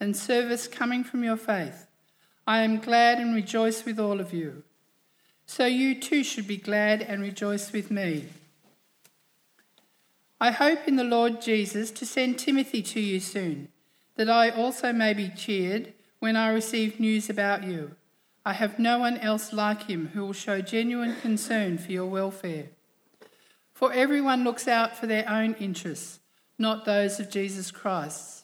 and 0.00 0.16
service 0.16 0.66
coming 0.66 1.04
from 1.04 1.24
your 1.24 1.36
faith, 1.36 1.86
I 2.46 2.60
am 2.60 2.78
glad 2.78 3.18
and 3.18 3.34
rejoice 3.34 3.84
with 3.84 3.98
all 3.98 4.20
of 4.20 4.32
you. 4.32 4.62
So 5.46 5.66
you 5.66 6.00
too 6.00 6.24
should 6.24 6.46
be 6.46 6.56
glad 6.56 7.02
and 7.02 7.22
rejoice 7.22 7.72
with 7.72 7.90
me. 7.90 8.26
I 10.40 10.50
hope 10.50 10.86
in 10.86 10.96
the 10.96 11.04
Lord 11.04 11.40
Jesus 11.40 11.90
to 11.92 12.04
send 12.04 12.38
Timothy 12.38 12.82
to 12.82 13.00
you 13.00 13.20
soon, 13.20 13.68
that 14.16 14.28
I 14.28 14.50
also 14.50 14.92
may 14.92 15.14
be 15.14 15.30
cheered 15.30 15.94
when 16.18 16.36
I 16.36 16.48
receive 16.48 17.00
news 17.00 17.30
about 17.30 17.64
you. 17.64 17.92
I 18.44 18.52
have 18.52 18.78
no 18.78 18.98
one 18.98 19.16
else 19.18 19.52
like 19.52 19.84
him 19.84 20.08
who 20.12 20.20
will 20.20 20.34
show 20.34 20.60
genuine 20.60 21.16
concern 21.22 21.78
for 21.78 21.92
your 21.92 22.06
welfare. 22.06 22.66
For 23.72 23.92
everyone 23.92 24.44
looks 24.44 24.68
out 24.68 24.96
for 24.96 25.06
their 25.06 25.28
own 25.28 25.54
interests, 25.54 26.20
not 26.58 26.84
those 26.84 27.18
of 27.18 27.30
Jesus 27.30 27.70
Christ. 27.70 28.43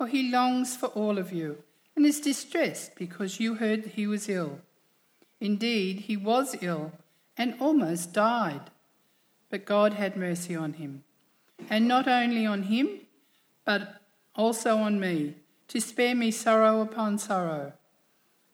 For 0.00 0.06
he 0.06 0.30
longs 0.30 0.78
for 0.78 0.86
all 0.86 1.18
of 1.18 1.30
you 1.30 1.62
and 1.94 2.06
is 2.06 2.22
distressed 2.22 2.94
because 2.96 3.38
you 3.38 3.56
heard 3.56 3.84
he 3.84 4.06
was 4.06 4.30
ill. 4.30 4.60
Indeed, 5.42 6.00
he 6.00 6.16
was 6.16 6.56
ill 6.62 6.92
and 7.36 7.54
almost 7.60 8.14
died. 8.14 8.70
But 9.50 9.66
God 9.66 9.92
had 9.92 10.16
mercy 10.16 10.56
on 10.56 10.72
him. 10.72 11.04
And 11.68 11.86
not 11.86 12.08
only 12.08 12.46
on 12.46 12.62
him, 12.62 12.88
but 13.66 14.00
also 14.34 14.78
on 14.78 15.00
me, 15.00 15.34
to 15.68 15.82
spare 15.82 16.14
me 16.14 16.30
sorrow 16.30 16.80
upon 16.80 17.18
sorrow. 17.18 17.74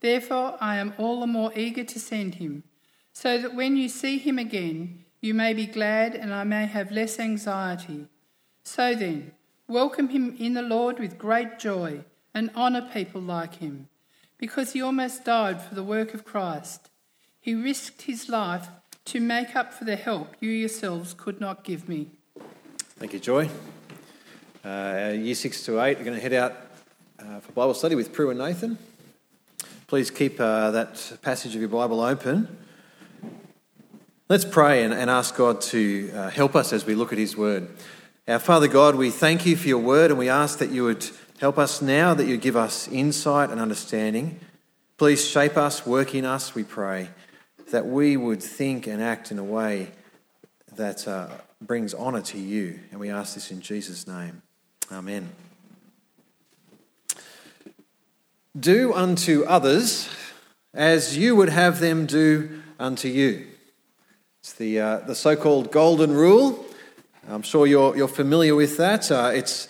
Therefore, 0.01 0.59
I 0.61 0.79
am 0.79 0.95
all 0.99 1.21
the 1.21 1.29
more 1.29 1.53
eager 1.55 1.85
to 1.85 2.01
send 2.01 2.35
him, 2.35 2.65
so 3.13 3.39
that 3.39 3.55
when 3.55 3.77
you 3.77 3.89
see 3.89 4.19
him 4.19 4.41
again, 4.41 5.05
you 5.21 5.33
may 5.33 5.55
be 5.55 5.67
glad 5.67 6.17
and 6.17 6.35
I 6.35 6.43
may 6.43 6.67
have 6.67 6.91
less 6.91 7.21
anxiety. 7.21 8.09
So 8.65 8.97
then, 8.97 9.31
welcome 9.69 10.09
him 10.11 10.37
in 10.39 10.55
the 10.55 10.63
Lord 10.63 10.99
with 10.99 11.19
great 11.19 11.59
joy 11.59 12.05
and 12.33 12.51
honour 12.55 12.89
people 12.93 13.21
like 13.21 13.57
him, 13.57 13.89
because 14.39 14.73
he 14.73 14.83
almost 14.83 15.25
died 15.25 15.61
for 15.61 15.75
the 15.75 15.83
work 15.83 16.15
of 16.15 16.25
Christ. 16.25 16.91
He 17.41 17.55
risked 17.55 18.03
his 18.03 18.29
life 18.29 18.69
to 19.07 19.21
make 19.21 19.57
up 19.57 19.73
for 19.73 19.85
the 19.85 19.97
help 19.97 20.35
you 20.41 20.51
yourselves 20.51 21.15
could 21.15 21.41
not 21.41 21.65
give 21.65 21.89
me. 21.89 22.09
Thank 22.99 23.13
you, 23.13 23.19
Joy. 23.19 23.49
Uh, 24.65 25.15
year 25.17 25.35
6 25.35 25.65
to 25.67 25.81
8 25.81 26.01
are 26.01 26.05
going 26.05 26.17
to 26.17 26.21
head 26.21 26.33
out 26.33 26.57
uh, 27.19 27.41
for 27.41 27.53
Bible 27.53 27.75
study 27.75 27.95
with 27.95 28.13
Prue 28.13 28.31
and 28.31 28.39
Nathan. 28.39 28.79
Please 29.87 30.11
keep 30.11 30.41
uh, 30.41 30.71
that 30.73 31.19
passage 31.23 31.55
of 31.55 31.61
your 31.61 31.69
Bible 31.69 32.01
open. 32.01 32.57
Let's 34.29 34.45
pray 34.45 34.83
and, 34.83 34.93
and 34.93 35.09
ask 35.09 35.37
God 35.37 35.61
to 35.63 36.11
uh, 36.13 36.31
help 36.31 36.57
us 36.57 36.73
as 36.73 36.85
we 36.85 36.97
look 36.97 37.13
at 37.13 37.19
His 37.19 37.37
Word. 37.37 37.69
Our 38.29 38.41
Father 38.41 38.67
God, 38.67 38.97
we 38.97 39.11
thank 39.11 39.47
you 39.47 39.57
for 39.57 39.69
your 39.69 39.79
Word 39.79 40.11
and 40.11 40.19
we 40.19 40.29
ask 40.29 40.59
that 40.59 40.71
you 40.71 40.83
would 40.83 41.09
help 41.39 41.59
us 41.59 41.81
now, 41.81 42.13
that 42.13 42.27
you 42.27 42.37
give 42.37 42.57
us 42.57 42.89
insight 42.89 43.51
and 43.51 43.61
understanding. 43.61 44.41
Please 44.97 45.25
shape 45.25 45.57
us, 45.57 45.87
work 45.87 46.13
in 46.13 46.25
us, 46.25 46.53
we 46.53 46.65
pray 46.65 47.09
that 47.71 47.87
we 47.87 48.17
would 48.17 48.43
think 48.43 48.89
and 48.89 49.01
act 49.01 49.31
in 49.31 49.39
a 49.39 49.45
way 49.45 49.93
that 50.75 51.07
uh, 51.07 51.29
brings 51.63 51.95
honour 51.95 52.21
to 52.23 52.37
you. 52.37 52.81
And 52.91 52.99
we 52.99 53.11
ask 53.11 53.35
this 53.35 53.53
in 53.53 53.61
Jesus' 53.61 54.09
name. 54.09 54.43
Amen. 54.91 55.31
Do 58.59 58.93
unto 58.93 59.45
others 59.45 60.09
as 60.75 61.17
you 61.17 61.37
would 61.37 61.51
have 61.51 61.79
them 61.79 62.07
do 62.07 62.61
unto 62.81 63.07
you. 63.07 63.47
It's 64.41 64.55
the, 64.55 64.81
uh, 64.81 64.99
the 64.99 65.15
so 65.15 65.37
called 65.37 65.71
golden 65.71 66.11
rule. 66.11 66.66
I'm 67.29 67.43
sure 67.43 67.67
you're, 67.67 67.97
you're 67.97 68.09
familiar 68.09 68.55
with 68.55 68.77
that. 68.77 69.11
Uh, 69.11 69.33
it's 69.35 69.69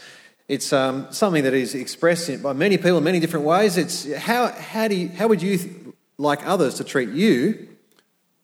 it's 0.49 0.73
um, 0.73 1.09
something 1.11 1.43
that 1.43 1.55
is 1.55 1.75
expressed 1.75 2.41
by 2.43 2.53
many 2.53 2.77
people 2.77 2.99
in 2.99 3.05
many 3.05 3.19
different 3.19 3.47
ways. 3.47 3.77
It's 3.77 4.13
how, 4.15 4.53
how, 4.53 4.87
do 4.87 4.95
you, 4.95 5.09
how 5.09 5.27
would 5.27 5.43
you 5.43 5.93
like 6.19 6.47
others 6.47 6.75
to 6.75 6.85
treat 6.85 7.09
you? 7.09 7.67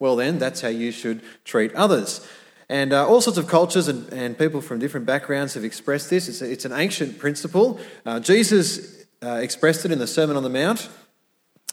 well, 0.02 0.16
then 0.16 0.36
that's 0.40 0.60
how 0.60 0.68
you 0.68 0.90
should 0.90 1.22
treat 1.44 1.72
others. 1.74 2.26
And 2.68 2.92
uh, 2.92 3.06
all 3.06 3.20
sorts 3.20 3.38
of 3.38 3.46
cultures 3.46 3.86
and, 3.86 4.12
and, 4.12 4.36
people 4.36 4.60
from 4.60 4.80
different 4.80 5.06
backgrounds 5.06 5.54
have 5.54 5.62
expressed 5.62 6.10
this. 6.10 6.28
It's, 6.28 6.42
a, 6.42 6.50
it's 6.50 6.64
an 6.64 6.72
ancient 6.72 7.20
principle. 7.20 7.78
Uh, 8.04 8.18
Jesus 8.18 9.04
uh, 9.22 9.34
expressed 9.34 9.84
it 9.84 9.92
in 9.92 10.00
the 10.00 10.08
Sermon 10.08 10.36
on 10.36 10.42
the 10.42 10.50
Mount, 10.50 10.88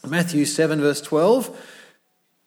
Matthew 0.06 0.44
7, 0.44 0.80
verse 0.80 1.00
12. 1.00 1.58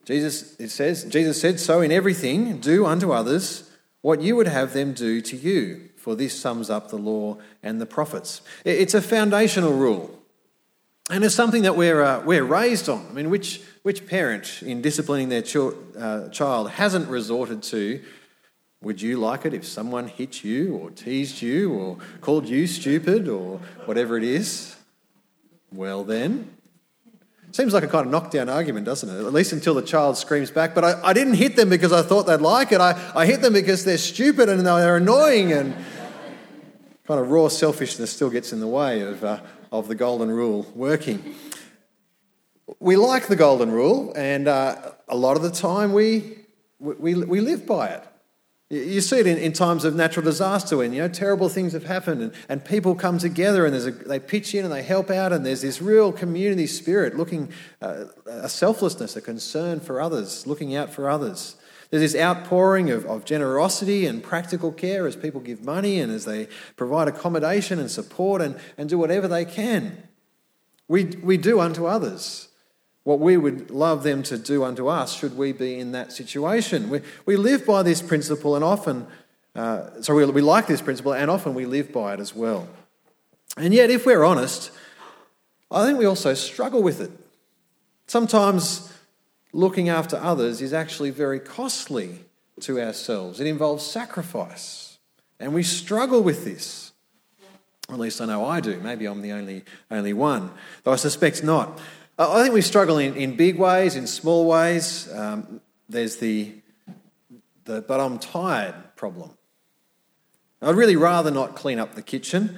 Jesus, 0.06 0.56
it 0.58 0.70
says, 0.70 1.04
Jesus 1.04 1.42
said, 1.42 1.60
So 1.60 1.82
in 1.82 1.92
everything, 1.92 2.62
do 2.62 2.86
unto 2.86 3.12
others 3.12 3.70
what 4.04 4.22
you 4.22 4.36
would 4.36 4.48
have 4.48 4.74
them 4.74 4.94
do 4.94 5.22
to 5.22 5.36
you, 5.36 5.90
for 5.96 6.14
this 6.14 6.38
sums 6.38 6.70
up 6.70 6.90
the 6.90 6.98
law 6.98 7.38
and 7.64 7.80
the 7.80 7.86
prophets. 7.86 8.42
It's 8.66 8.94
a 8.94 9.02
foundational 9.02 9.74
rule. 9.74 10.20
And 11.10 11.24
it's 11.24 11.34
something 11.34 11.64
that 11.64 11.78
we're, 11.78 12.02
uh, 12.02 12.22
we're 12.24 12.44
raised 12.44 12.90
on. 12.90 13.08
I 13.10 13.14
mean, 13.14 13.30
which, 13.30 13.62
which 13.84 14.06
parent 14.06 14.62
in 14.62 14.82
disciplining 14.82 15.30
their 15.30 15.42
ch- 15.42 15.74
uh, 15.98 16.28
child 16.30 16.72
hasn't 16.72 17.10
resorted 17.10 17.64
to, 17.64 18.02
would 18.82 19.02
you 19.02 19.18
like 19.18 19.46
it 19.46 19.54
if 19.54 19.66
someone 19.66 20.10
hit 20.10 20.44
you 20.44 20.76
or 20.76 20.92
teased 20.92 21.42
you 21.42 21.72
or 21.72 21.98
called 22.20 22.48
you 22.48 22.68
stupid 22.68 23.30
or 23.30 23.60
whatever 23.86 24.18
it 24.18 24.26
is? 24.26 24.76
Well, 25.72 26.04
then. 26.04 26.58
Seems 27.54 27.72
like 27.72 27.84
a 27.84 27.88
kind 27.88 28.08
of 28.08 28.12
knockdown 28.12 28.50
argument, 28.50 28.88
doesn't 28.88 29.08
it? 29.08 29.24
At 29.24 29.32
least 29.32 29.54
until 29.54 29.76
the 29.76 29.84
child 29.84 30.18
screams 30.18 30.50
back, 30.50 30.74
but 30.74 30.84
I, 30.84 31.00
I 31.04 31.14
didn't 31.14 31.36
hit 31.36 31.56
them 31.56 31.70
because 31.70 31.94
I 31.94 32.02
thought 32.02 32.24
they'd 32.24 32.42
like 32.42 32.72
it. 32.72 32.82
I, 32.82 33.12
I 33.14 33.28
hit 33.28 33.44
them 33.44 33.54
because 33.54 33.86
they're 33.86 34.00
stupid 34.00 34.50
and 34.50 34.66
they're 34.66 34.98
annoying 34.98 35.52
and 35.52 35.76
kind 37.06 37.20
of 37.20 37.30
raw 37.30 37.48
selfishness 37.50 38.12
still 38.12 38.32
gets 38.32 38.54
in 38.54 38.60
the 38.60 38.66
way 38.68 39.02
of, 39.02 39.24
uh, 39.24 39.40
of 39.72 39.88
the 39.88 39.94
golden 39.94 40.32
rule 40.32 40.66
working. 40.74 41.36
We 42.80 42.96
like 42.96 43.28
the 43.28 43.36
golden 43.36 43.70
rule, 43.70 44.14
and 44.16 44.48
uh, 44.48 44.94
a 45.08 45.16
lot 45.16 45.38
of 45.38 45.44
the 45.44 45.52
time 45.52 45.94
we, 45.94 46.40
we, 46.80 47.14
we 47.14 47.40
live 47.40 47.68
by 47.68 47.90
it. 47.90 48.04
You 48.74 49.02
see 49.02 49.20
it 49.20 49.28
in, 49.28 49.38
in, 49.38 49.54
times 49.54 49.86
of 49.86 49.94
natural 49.94 50.24
disaster 50.24 50.78
when 50.78 50.94
you 50.94 51.04
know 51.04 51.08
terrible 51.08 51.48
things 51.48 51.74
have 51.74 51.84
happened 51.84 52.24
and, 52.24 52.34
and 52.50 52.66
people 52.66 52.96
come 52.96 53.20
together 53.20 53.66
and 53.66 53.74
there's 53.74 53.86
a, 53.86 53.92
they 53.92 54.20
pitch 54.20 54.56
in 54.56 54.66
and 54.66 54.74
they 54.74 54.82
help 54.82 55.12
out 55.12 55.32
and 55.32 55.46
there's 55.46 55.62
this 55.62 55.80
real 55.80 56.12
community 56.12 56.66
spirit 56.66 57.16
looking 57.16 57.52
uh, 57.84 58.06
a 58.26 58.50
selflessness, 58.50 59.16
a 59.16 59.22
concern 59.22 59.80
for 59.80 60.02
others, 60.02 60.48
looking 60.48 60.76
out 60.76 60.90
for 60.92 61.08
others. 61.08 61.56
There's 61.92 62.14
this 62.14 62.20
outpouring 62.20 62.90
of, 62.90 63.06
of 63.06 63.26
generosity 63.26 64.08
and 64.08 64.24
practical 64.24 64.72
care 64.72 65.06
as 65.06 65.16
people 65.16 65.40
give 65.40 65.64
money 65.64 66.00
and 66.00 66.12
as 66.12 66.26
they 66.26 66.48
provide 66.76 67.08
accommodation 67.08 67.78
and 67.78 67.92
support 67.92 68.42
and, 68.42 68.60
and 68.80 68.90
do 68.90 68.98
whatever 68.98 69.28
they 69.28 69.46
can. 69.46 70.02
We, 70.88 71.06
we 71.22 71.38
do 71.38 71.60
unto 71.60 71.86
others. 71.86 72.48
What 73.04 73.20
we 73.20 73.36
would 73.36 73.70
love 73.70 74.04
them 74.04 74.24
to 74.24 74.38
do 74.38 74.64
unto 74.64 74.88
us 74.88 75.18
should 75.18 75.38
we 75.38 75.52
be 75.52 75.80
in 75.80 75.92
that 75.92 76.12
situation. 76.12 76.90
We, 76.90 77.02
we 77.26 77.36
live 77.36 77.66
by 77.66 77.84
this 77.84 78.02
principle 78.02 78.56
and 78.56 78.64
often, 78.64 79.08
uh, 79.56 80.02
so 80.02 80.16
we, 80.16 80.26
we 80.26 80.42
like 80.42 80.68
this 80.68 80.82
principle 80.82 81.14
and 81.14 81.30
often 81.30 81.54
we 81.54 81.66
live 81.66 81.92
by 81.92 82.14
it 82.14 82.20
as 82.20 82.34
well. 82.34 82.68
And 83.58 83.74
yet, 83.74 83.90
if 83.90 84.06
we're 84.06 84.24
honest, 84.24 84.72
I 85.70 85.86
think 85.86 86.00
we 86.00 86.06
also 86.06 86.34
struggle 86.34 86.82
with 86.82 87.02
it. 87.02 87.12
Sometimes 88.08 88.92
looking 89.52 89.90
after 89.90 90.18
others 90.18 90.62
is 90.62 90.74
actually 90.74 91.12
very 91.12 91.40
costly 91.40 92.20
to 92.62 92.80
ourselves, 92.80 93.40
it 93.40 93.48
involves 93.48 93.86
sacrifice. 93.86 94.98
And 95.40 95.54
we 95.54 95.64
struggle 95.64 96.22
with 96.22 96.46
this. 96.46 96.92
At 97.90 98.00
least 98.00 98.22
I 98.22 98.26
know 98.26 98.46
I 98.46 98.62
do. 98.62 98.80
Maybe 98.80 99.06
I'm 99.06 99.22
the 99.22 99.34
only, 99.34 99.64
only 99.92 100.14
one, 100.14 100.52
though 100.84 100.94
I 100.94 100.96
suspect 100.96 101.44
not. 101.44 101.80
I 102.18 102.44
think 102.44 102.54
we 102.54 102.62
struggle 102.62 103.00
in, 103.00 103.16
in 103.16 103.36
big 103.36 103.58
ways, 103.58 103.96
in 103.96 104.06
small 104.06 104.48
ways. 104.48 105.12
Um, 105.12 105.62
there's 105.90 106.18
the, 106.18 106.54
the 107.66 107.82
but 107.82 108.00
I'm 108.00 108.20
tired 108.20 108.76
problem. 108.96 109.32
I'd 110.62 110.76
really 110.76 110.96
rather 110.96 111.32
not 111.32 111.56
clean 111.56 111.80
up 111.80 111.96
the 111.96 112.02
kitchen. 112.02 112.58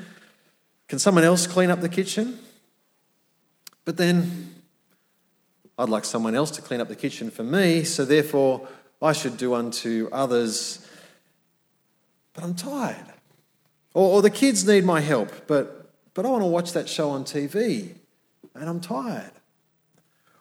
Can 0.88 1.00
someone 1.00 1.24
else 1.24 1.48
clean 1.48 1.72
up 1.72 1.82
the 1.82 1.90
kitchen? 1.90 2.38
But 3.86 3.98
then 3.98 4.54
I'd 5.78 5.90
like 5.90 6.06
someone 6.06 6.36
else 6.36 6.52
to 6.52 6.62
clean 6.62 6.82
up 6.82 6.88
the 6.88 6.96
kitchen 6.96 7.32
for 7.32 7.44
me, 7.44 7.84
so 7.84 8.06
therefore 8.06 8.68
I 9.02 9.14
should 9.14 9.38
do 9.38 9.54
unto 9.54 10.10
others. 10.12 10.86
But 12.34 12.44
I'm 12.44 12.56
tired. 12.56 13.14
Or, 13.94 14.18
or 14.18 14.22
the 14.22 14.30
kids 14.30 14.68
need 14.68 14.84
my 14.84 15.00
help, 15.00 15.48
but, 15.48 15.92
but 16.14 16.26
I 16.26 16.30
want 16.30 16.44
to 16.44 16.48
watch 16.48 16.74
that 16.74 16.90
show 16.90 17.10
on 17.12 17.24
TV 17.24 17.96
and 18.54 18.70
I'm 18.70 18.82
tired. 18.82 19.32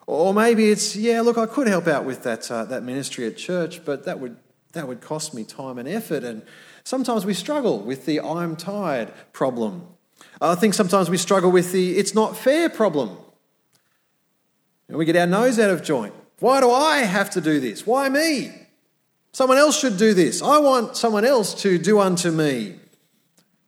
Or 0.07 0.33
maybe 0.33 0.69
it's, 0.69 0.95
yeah, 0.95 1.21
look, 1.21 1.37
I 1.37 1.45
could 1.45 1.67
help 1.67 1.87
out 1.87 2.05
with 2.05 2.23
that, 2.23 2.49
uh, 2.51 2.65
that 2.65 2.83
ministry 2.83 3.25
at 3.25 3.37
church, 3.37 3.83
but 3.83 4.05
that 4.05 4.19
would, 4.19 4.37
that 4.73 4.87
would 4.87 5.01
cost 5.01 5.33
me 5.33 5.43
time 5.43 5.77
and 5.79 5.87
effort. 5.87 6.23
And 6.23 6.43
sometimes 6.83 7.25
we 7.25 7.33
struggle 7.33 7.79
with 7.79 8.05
the 8.05 8.21
I'm 8.21 8.55
tired 8.55 9.11
problem. 9.33 9.87
I 10.41 10.55
think 10.55 10.73
sometimes 10.73 11.09
we 11.09 11.17
struggle 11.17 11.51
with 11.51 11.71
the 11.71 11.97
it's 11.97 12.13
not 12.13 12.37
fair 12.37 12.69
problem. 12.69 13.17
And 14.87 14.97
we 14.97 15.05
get 15.05 15.15
our 15.15 15.25
nose 15.25 15.57
out 15.59 15.71
of 15.71 15.81
joint. 15.83 16.13
Why 16.39 16.59
do 16.59 16.69
I 16.69 16.97
have 16.99 17.29
to 17.31 17.41
do 17.41 17.59
this? 17.59 17.87
Why 17.87 18.09
me? 18.09 18.51
Someone 19.31 19.57
else 19.57 19.79
should 19.79 19.97
do 19.97 20.13
this. 20.13 20.41
I 20.41 20.59
want 20.59 20.95
someone 20.95 21.25
else 21.25 21.53
to 21.63 21.77
do 21.77 21.99
unto 21.99 22.31
me. 22.31 22.75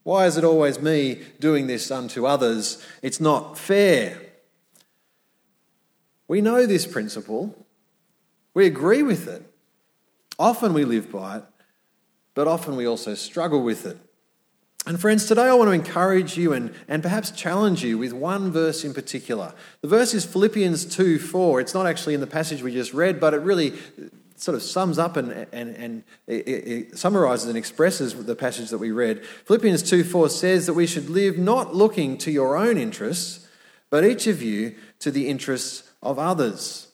Why 0.03 0.25
is 0.25 0.37
it 0.37 0.43
always 0.43 0.79
me 0.79 1.21
doing 1.39 1.67
this 1.67 1.91
unto 1.91 2.25
others? 2.25 2.85
It's 3.01 3.19
not 3.19 3.57
fair. 3.57 4.26
We 6.27 6.41
know 6.41 6.65
this 6.65 6.85
principle. 6.85 7.65
We 8.53 8.65
agree 8.65 9.03
with 9.03 9.27
it. 9.27 9.43
Often 10.39 10.73
we 10.73 10.85
live 10.85 11.11
by 11.11 11.37
it, 11.37 11.43
but 12.35 12.47
often 12.47 12.75
we 12.75 12.85
also 12.85 13.15
struggle 13.15 13.63
with 13.63 13.85
it. 13.85 13.97
And 14.85 14.99
friends, 14.99 15.25
today 15.25 15.43
I 15.43 15.53
want 15.53 15.67
to 15.67 15.73
encourage 15.73 16.37
you 16.37 16.53
and, 16.53 16.73
and 16.87 17.03
perhaps 17.03 17.31
challenge 17.31 17.83
you 17.83 17.97
with 17.97 18.13
one 18.13 18.51
verse 18.51 18.85
in 18.85 18.93
particular. 18.93 19.53
The 19.81 19.87
verse 19.89 20.13
is 20.13 20.23
Philippians 20.25 20.85
2 20.85 21.19
4. 21.19 21.59
It's 21.59 21.73
not 21.73 21.85
actually 21.85 22.13
in 22.13 22.21
the 22.21 22.27
passage 22.27 22.61
we 22.61 22.71
just 22.71 22.93
read, 22.93 23.19
but 23.19 23.33
it 23.33 23.41
really 23.41 23.73
sort 24.37 24.55
of 24.55 24.61
sums 24.61 24.97
up 24.97 25.17
and, 25.17 25.47
and, 25.51 25.75
and 25.75 26.03
it, 26.27 26.47
it 26.47 26.97
summarizes 26.97 27.47
and 27.47 27.57
expresses 27.57 28.13
the 28.13 28.35
passage 28.35 28.69
that 28.69 28.77
we 28.77 28.91
read. 28.91 29.25
Philippians 29.45 29.83
2 29.83 30.03
4 30.03 30.29
says 30.29 30.67
that 30.67 30.73
we 30.73 30.87
should 30.87 31.09
live 31.09 31.37
not 31.37 31.75
looking 31.75 32.17
to 32.19 32.31
your 32.31 32.55
own 32.55 32.77
interests, 32.77 33.45
but 33.89 34.05
each 34.05 34.27
of 34.27 34.41
you 34.41 34.75
to 34.99 35.11
the 35.11 35.27
interests 35.27 35.86
of 36.01 36.19
others. 36.19 36.87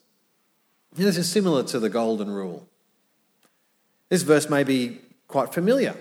This 0.94 1.18
is 1.18 1.30
similar 1.30 1.64
to 1.64 1.80
the 1.80 1.90
golden 1.90 2.30
rule. 2.30 2.68
This 4.10 4.22
verse 4.22 4.50
may 4.50 4.64
be 4.64 5.00
quite 5.28 5.54
familiar 5.54 5.96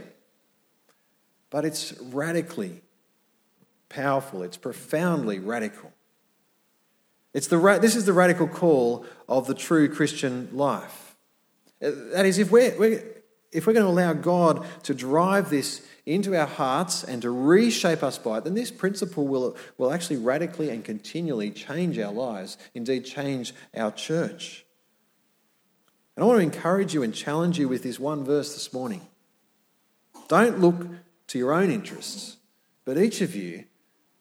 but 1.52 1.66
it's 1.66 1.92
radically 2.00 2.80
powerful, 3.90 4.42
it's 4.42 4.56
profoundly 4.56 5.38
radical. 5.38 5.92
It's 7.34 7.46
the, 7.46 7.78
this 7.80 7.94
is 7.94 8.06
the 8.06 8.14
radical 8.14 8.48
call 8.48 9.04
of 9.28 9.46
the 9.46 9.54
true 9.54 9.88
Christian 9.94 10.48
life. 10.54 11.14
Uh, 11.82 11.90
that 12.14 12.24
is, 12.24 12.38
if 12.38 12.50
we're, 12.50 12.76
we're, 12.78 13.02
if 13.52 13.66
we're 13.66 13.74
going 13.74 13.84
to 13.84 13.90
allow 13.90 14.12
God 14.12 14.64
to 14.84 14.94
drive 14.94 15.50
this 15.50 15.86
into 16.04 16.36
our 16.36 16.46
hearts 16.46 17.04
and 17.04 17.22
to 17.22 17.30
reshape 17.30 18.02
us 18.02 18.18
by 18.18 18.38
it, 18.38 18.44
then 18.44 18.54
this 18.54 18.70
principle 18.70 19.26
will, 19.26 19.56
will 19.78 19.92
actually 19.92 20.16
radically 20.16 20.70
and 20.70 20.84
continually 20.84 21.50
change 21.50 21.98
our 21.98 22.12
lives, 22.12 22.58
indeed, 22.74 23.04
change 23.04 23.54
our 23.76 23.92
church. 23.92 24.64
And 26.16 26.24
I 26.24 26.26
want 26.26 26.38
to 26.38 26.44
encourage 26.44 26.92
you 26.92 27.02
and 27.02 27.14
challenge 27.14 27.58
you 27.58 27.68
with 27.68 27.82
this 27.82 28.00
one 28.00 28.24
verse 28.24 28.54
this 28.54 28.72
morning. 28.72 29.02
Don't 30.28 30.60
look 30.60 30.86
to 31.28 31.38
your 31.38 31.52
own 31.52 31.70
interests, 31.70 32.36
but 32.84 32.98
each 32.98 33.20
of 33.20 33.34
you 33.34 33.64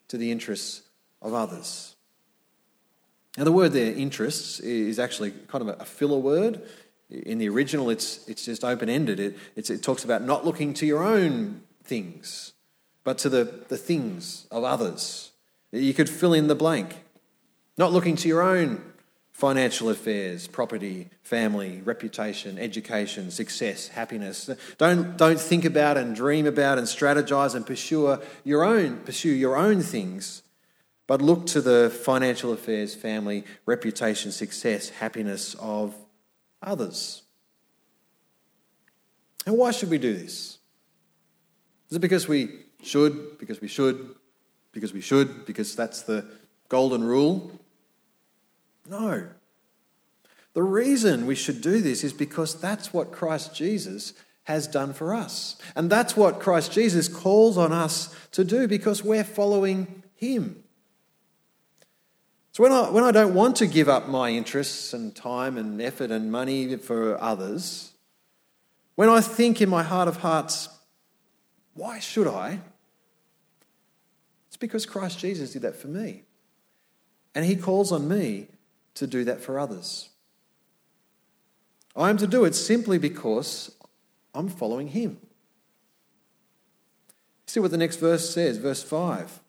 to 0.10 0.18
the 0.18 0.31
interests 0.31 0.83
of 1.22 1.33
others. 1.33 1.95
Now, 3.38 3.45
the 3.45 3.51
word 3.51 3.72
there, 3.72 3.94
interests, 3.94 4.60
is 4.60 5.00
actually 5.00 5.31
kind 5.48 5.68
of 5.68 5.80
a 5.80 5.86
filler 5.86 6.18
word. 6.18 6.62
In 7.11 7.37
the 7.37 7.49
original, 7.49 7.89
it's, 7.89 8.27
it's 8.27 8.45
just 8.45 8.63
open 8.63 8.89
ended. 8.89 9.19
It, 9.19 9.37
it 9.55 9.83
talks 9.83 10.03
about 10.03 10.23
not 10.23 10.45
looking 10.45 10.73
to 10.75 10.85
your 10.85 11.03
own 11.03 11.61
things, 11.83 12.53
but 13.03 13.17
to 13.19 13.29
the, 13.29 13.63
the 13.67 13.77
things 13.77 14.47
of 14.49 14.63
others. 14.63 15.31
You 15.71 15.93
could 15.93 16.09
fill 16.09 16.33
in 16.33 16.47
the 16.47 16.55
blank. 16.55 16.95
Not 17.77 17.91
looking 17.91 18.15
to 18.17 18.27
your 18.27 18.41
own 18.41 18.81
financial 19.31 19.89
affairs, 19.89 20.45
property, 20.45 21.09
family, 21.23 21.81
reputation, 21.83 22.59
education, 22.59 23.31
success, 23.31 23.87
happiness. 23.87 24.49
Don't, 24.77 25.17
don't 25.17 25.39
think 25.39 25.65
about 25.65 25.97
and 25.97 26.15
dream 26.15 26.45
about 26.45 26.77
and 26.77 26.85
strategize 26.85 27.55
and 27.55 27.65
pursue 27.65 28.19
your 28.43 28.63
own, 28.63 28.97
pursue 28.97 29.31
your 29.31 29.57
own 29.57 29.81
things, 29.81 30.43
but 31.07 31.21
look 31.21 31.47
to 31.47 31.59
the 31.59 31.89
financial 31.89 32.53
affairs, 32.53 32.93
family, 32.93 33.43
reputation, 33.65 34.31
success, 34.31 34.89
happiness 34.89 35.55
of 35.55 35.95
others. 36.61 37.23
And 39.45 39.57
why 39.57 39.71
should 39.71 39.89
we 39.89 39.97
do 39.97 40.13
this? 40.13 40.59
Is 41.89 41.97
it 41.97 41.99
because 41.99 42.27
we 42.27 42.49
should, 42.83 43.37
because 43.39 43.59
we 43.59 43.67
should, 43.67 44.15
because 44.71 44.93
we 44.93 45.01
should, 45.01 45.45
because 45.45 45.75
that's 45.75 46.03
the 46.03 46.25
golden 46.69 47.03
rule? 47.03 47.51
No. 48.89 49.27
The 50.53 50.63
reason 50.63 51.25
we 51.25 51.35
should 51.35 51.61
do 51.61 51.81
this 51.81 52.03
is 52.03 52.13
because 52.13 52.59
that's 52.59 52.94
what 52.94 53.11
Christ 53.11 53.56
Jesus 53.56 54.13
has 54.44 54.68
done 54.68 54.94
for 54.94 55.13
us. 55.13 55.56
And 55.75 55.89
that's 55.89 56.18
what 56.18 56.39
Christ 56.39 56.71
Jesus 56.71 57.07
calls 57.07 57.57
on 57.57 57.71
us 57.71 58.13
to 58.31 58.44
do 58.44 58.68
because 58.68 59.03
we're 59.03 59.23
following 59.23 60.03
him. 60.15 60.63
When 62.61 62.71
I, 62.71 62.91
when 62.91 63.03
I 63.03 63.09
don't 63.09 63.33
want 63.33 63.56
to 63.56 63.65
give 63.65 63.89
up 63.89 64.07
my 64.07 64.30
interests 64.30 64.94
and 64.94 65.15
time 65.15 65.57
and 65.57 65.81
effort 65.81 66.11
and 66.11 66.31
money 66.31 66.75
for 66.77 67.19
others, 67.19 67.94
when 68.94 69.09
I 69.09 69.19
think 69.19 69.63
in 69.63 69.68
my 69.68 69.81
heart 69.81 70.07
of 70.07 70.18
hearts, 70.18 70.69
why 71.73 71.97
should 71.97 72.27
I? 72.27 72.59
It's 74.47 74.57
because 74.57 74.85
Christ 74.85 75.18
Jesus 75.18 75.53
did 75.53 75.63
that 75.63 75.75
for 75.75 75.87
me. 75.87 76.21
And 77.33 77.45
he 77.45 77.56
calls 77.56 77.91
on 77.91 78.07
me 78.07 78.45
to 78.94 79.07
do 79.07 79.23
that 79.23 79.41
for 79.41 79.57
others. 79.57 80.09
I 81.95 82.11
am 82.11 82.18
to 82.18 82.27
do 82.27 82.45
it 82.45 82.53
simply 82.53 82.99
because 82.99 83.75
I'm 84.35 84.49
following 84.49 84.89
him. 84.89 85.18
See 87.47 87.59
what 87.59 87.71
the 87.71 87.77
next 87.77 87.95
verse 87.95 88.30
says, 88.30 88.57
verse 88.57 88.83
5. 88.83 89.39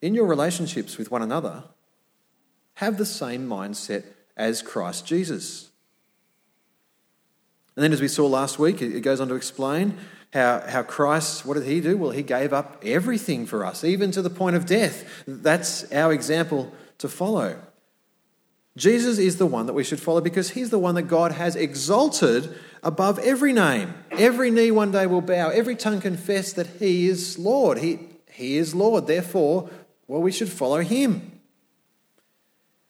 In 0.00 0.14
your 0.14 0.24
relationships 0.24 0.96
with 0.96 1.10
one 1.10 1.20
another, 1.20 1.64
have 2.74 2.98
the 2.98 3.06
same 3.06 3.48
mindset 3.48 4.04
as 4.36 4.62
Christ 4.62 5.06
Jesus. 5.06 5.70
And 7.76 7.82
then, 7.82 7.92
as 7.92 8.00
we 8.00 8.08
saw 8.08 8.26
last 8.26 8.58
week, 8.58 8.82
it 8.82 9.00
goes 9.00 9.20
on 9.20 9.28
to 9.28 9.34
explain 9.34 9.96
how, 10.32 10.62
how 10.66 10.82
Christ, 10.82 11.44
what 11.44 11.54
did 11.54 11.64
he 11.64 11.80
do? 11.80 11.96
Well, 11.96 12.10
he 12.10 12.22
gave 12.22 12.52
up 12.52 12.82
everything 12.84 13.46
for 13.46 13.64
us, 13.64 13.84
even 13.84 14.10
to 14.12 14.22
the 14.22 14.30
point 14.30 14.56
of 14.56 14.66
death. 14.66 15.22
That's 15.26 15.90
our 15.92 16.12
example 16.12 16.72
to 16.98 17.08
follow. 17.08 17.58
Jesus 18.76 19.18
is 19.18 19.36
the 19.36 19.46
one 19.46 19.66
that 19.66 19.74
we 19.74 19.84
should 19.84 20.00
follow 20.00 20.22
because 20.22 20.50
he's 20.50 20.70
the 20.70 20.78
one 20.78 20.94
that 20.94 21.02
God 21.02 21.32
has 21.32 21.56
exalted 21.56 22.54
above 22.82 23.18
every 23.18 23.52
name. 23.52 23.92
Every 24.10 24.50
knee 24.50 24.70
one 24.70 24.92
day 24.92 25.06
will 25.06 25.20
bow, 25.20 25.50
every 25.50 25.76
tongue 25.76 26.00
confess 26.00 26.54
that 26.54 26.66
he 26.66 27.08
is 27.08 27.38
Lord. 27.38 27.78
He, 27.78 27.98
he 28.30 28.56
is 28.56 28.74
Lord. 28.74 29.06
Therefore, 29.06 29.68
well, 30.06 30.22
we 30.22 30.32
should 30.32 30.48
follow 30.48 30.80
him. 30.80 31.31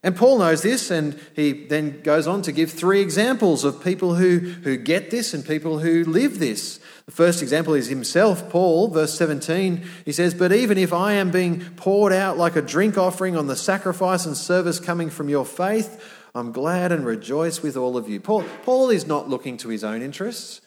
And 0.04 0.16
Paul 0.16 0.40
knows 0.40 0.62
this, 0.62 0.90
and 0.90 1.18
he 1.35 1.52
then 1.52 2.00
goes 2.00 2.26
on 2.26 2.42
to 2.42 2.52
give 2.52 2.73
three 2.73 3.00
examples 3.00 3.62
of 3.62 3.85
people 3.85 4.16
who, 4.16 4.38
who 4.38 4.76
get 4.76 5.11
this 5.11 5.32
and 5.32 5.47
people 5.47 5.78
who 5.78 6.02
live 6.04 6.40
this. 6.40 6.80
The 7.06 7.12
first 7.12 7.40
example 7.40 7.75
is 7.75 7.87
himself, 7.87 8.50
Paul, 8.50 8.88
verse 8.88 9.14
17. 9.14 9.85
He 10.04 10.12
says, 10.12 10.35
But 10.35 10.52
even 10.52 10.76
if 10.76 10.92
I 10.92 11.12
am 11.14 11.30
being 11.30 11.61
poured 11.76 12.12
out 12.12 12.37
like 12.37 12.56
a 12.56 12.62
drink 12.62 12.99
offering 12.99 13.37
on 13.37 13.47
the 13.47 13.54
sacrifice 13.54 14.26
and 14.26 14.37
service 14.37 14.80
coming 14.80 15.09
from 15.09 15.28
your 15.28 15.44
faith, 15.44 16.02
I'm 16.35 16.50
glad 16.50 16.90
and 16.90 17.06
rejoice 17.06 17.62
with 17.62 17.76
all 17.76 17.97
of 17.97 18.09
you. 18.09 18.18
Paul, 18.18 18.44
Paul 18.64 18.90
is 18.90 19.06
not 19.06 19.28
looking 19.28 19.56
to 19.59 19.68
his 19.68 19.85
own 19.85 20.02
interests. 20.02 20.62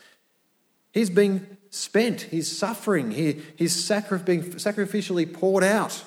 He's 0.93 1.09
being 1.09 1.45
spent, 1.71 2.21
he's 2.21 2.57
suffering, 2.57 3.11
he, 3.11 3.41
he's 3.57 3.75
sacri- 3.83 4.19
being 4.19 4.43
sacrificially 4.43 5.31
poured 5.31 5.63
out 5.63 6.05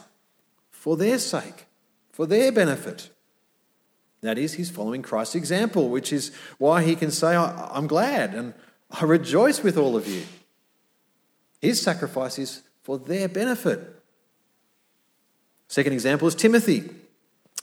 for 0.71 0.97
their 0.97 1.19
sake, 1.19 1.67
for 2.11 2.27
their 2.27 2.51
benefit. 2.51 3.11
That 4.21 4.39
is, 4.39 4.55
he's 4.55 4.71
following 4.71 5.03
Christ's 5.03 5.37
example, 5.37 5.89
which 5.89 6.13
is 6.13 6.33
why 6.59 6.83
he 6.83 6.97
can 6.97 7.11
say, 7.11 7.37
I'm 7.37 7.87
glad 7.87 8.35
and 8.35 8.55
I 8.91 9.05
rejoice 9.05 9.63
with 9.63 9.77
all 9.77 9.97
of 9.97 10.09
you. 10.09 10.25
His 11.61 11.81
sacrifice 11.81 12.39
is 12.39 12.63
for 12.83 12.99
their 12.99 13.29
benefit. 13.29 13.81
Second 15.69 15.93
example 15.93 16.27
is 16.27 16.35
Timothy. 16.35 16.89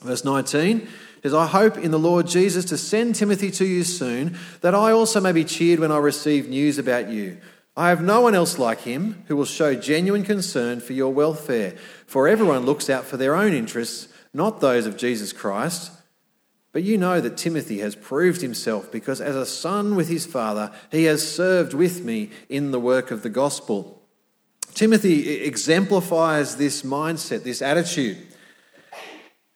Verse 0.02 0.24
19 0.24 0.86
says, 1.22 1.34
I 1.34 1.46
hope 1.46 1.76
in 1.76 1.90
the 1.90 1.98
Lord 1.98 2.26
Jesus 2.26 2.64
to 2.66 2.78
send 2.78 3.16
Timothy 3.16 3.50
to 3.52 3.64
you 3.64 3.82
soon, 3.82 4.38
that 4.60 4.74
I 4.74 4.92
also 4.92 5.20
may 5.20 5.32
be 5.32 5.44
cheered 5.44 5.80
when 5.80 5.90
I 5.90 5.98
receive 5.98 6.48
news 6.48 6.78
about 6.78 7.08
you. 7.08 7.38
I 7.76 7.88
have 7.88 8.02
no 8.02 8.20
one 8.20 8.34
else 8.34 8.58
like 8.58 8.80
him 8.82 9.24
who 9.26 9.36
will 9.36 9.44
show 9.44 9.74
genuine 9.74 10.22
concern 10.22 10.80
for 10.80 10.92
your 10.92 11.12
welfare, 11.12 11.74
for 12.06 12.28
everyone 12.28 12.64
looks 12.64 12.88
out 12.88 13.04
for 13.04 13.16
their 13.16 13.34
own 13.34 13.52
interests, 13.52 14.08
not 14.32 14.60
those 14.60 14.86
of 14.86 14.96
Jesus 14.96 15.32
Christ. 15.32 15.90
But 16.76 16.82
you 16.82 16.98
know 16.98 17.22
that 17.22 17.38
Timothy 17.38 17.78
has 17.78 17.94
proved 17.94 18.42
himself 18.42 18.92
because 18.92 19.22
as 19.22 19.34
a 19.34 19.46
son 19.46 19.96
with 19.96 20.10
his 20.10 20.26
father, 20.26 20.70
he 20.92 21.04
has 21.04 21.26
served 21.26 21.72
with 21.72 22.04
me 22.04 22.28
in 22.50 22.70
the 22.70 22.78
work 22.78 23.10
of 23.10 23.22
the 23.22 23.30
gospel. 23.30 24.02
Timothy 24.74 25.42
exemplifies 25.42 26.56
this 26.56 26.82
mindset, 26.82 27.44
this 27.44 27.62
attitude. 27.62 28.18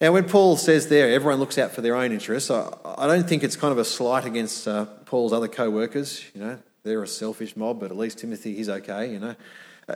Now, 0.00 0.12
when 0.12 0.30
Paul 0.30 0.56
says 0.56 0.88
there, 0.88 1.12
everyone 1.12 1.40
looks 1.40 1.58
out 1.58 1.72
for 1.72 1.82
their 1.82 1.94
own 1.94 2.10
interests, 2.10 2.50
I, 2.50 3.06
don't 3.06 3.28
think 3.28 3.44
it's 3.44 3.54
kind 3.54 3.72
of 3.72 3.76
a 3.76 3.84
slight 3.84 4.24
against 4.24 4.66
uh, 4.66 4.86
Paul's 5.04 5.34
other 5.34 5.46
co 5.46 5.68
workers. 5.68 6.24
You 6.34 6.40
know, 6.40 6.58
they're 6.84 7.02
a 7.02 7.06
selfish 7.06 7.54
mob, 7.54 7.80
but 7.80 7.90
at 7.90 7.98
least 7.98 8.16
Timothy, 8.20 8.54
he's 8.54 8.70
okay, 8.70 9.12
you 9.12 9.18
know. 9.18 9.34
Uh, 9.86 9.94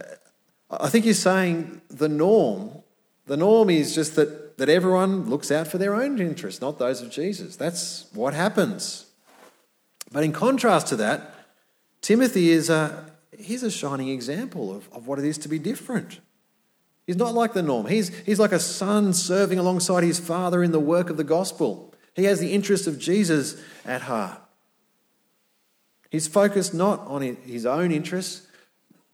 I 0.71 0.91
think 0.91 1.07
he's 1.07 1.21
saying 1.21 1.81
the 1.89 2.11
norm, 2.11 2.83
the 3.25 3.39
norm 3.39 3.71
is 3.71 3.95
just 3.95 4.15
that 4.17 4.44
that, 4.57 4.69
everyone 4.69 5.29
looks 5.29 5.51
out 5.51 5.67
for 5.69 5.79
their 5.79 5.95
own 5.95 6.21
interests, 6.21 6.61
not 6.61 6.79
those 6.79 7.03
of 7.03 7.11
Jesus. 7.11 7.57
That's 7.57 8.07
what 8.13 8.35
happens. 8.35 9.07
But 10.13 10.25
in 10.25 10.33
contrast 10.33 10.87
to 10.89 10.97
that, 10.97 11.35
Timothy 12.01 12.51
is 12.51 12.71
a, 12.71 13.11
he's 13.39 13.63
a 13.63 13.71
shining 13.71 14.09
example 14.09 14.75
of, 14.75 14.89
of 14.93 15.07
what 15.07 15.19
it 15.19 15.25
is 15.25 15.39
to 15.39 15.49
be 15.49 15.59
different. 15.59 16.21
He's 17.07 17.17
not 17.17 17.35
like 17.35 17.53
the 17.53 17.63
norm. 17.63 17.87
He's, 17.87 18.17
he's 18.21 18.39
like 18.39 18.53
a 18.53 18.61
son 18.61 19.13
serving 19.13 19.59
alongside 19.59 20.05
his 20.05 20.19
father 20.19 20.63
in 20.63 20.73
the 20.73 20.81
work 20.81 21.11
of 21.11 21.17
the 21.17 21.25
gospel. 21.25 21.95
He 22.15 22.25
has 22.25 22.41
the 22.41 22.53
interest 22.53 22.87
of 22.87 22.99
Jesus 22.99 23.61
at 23.85 24.03
heart. 24.03 24.41
He's 26.11 26.29
focused 26.29 26.73
not 26.73 27.01
on 27.01 27.23
his 27.23 27.67
own 27.67 27.91
interests, 27.91 28.47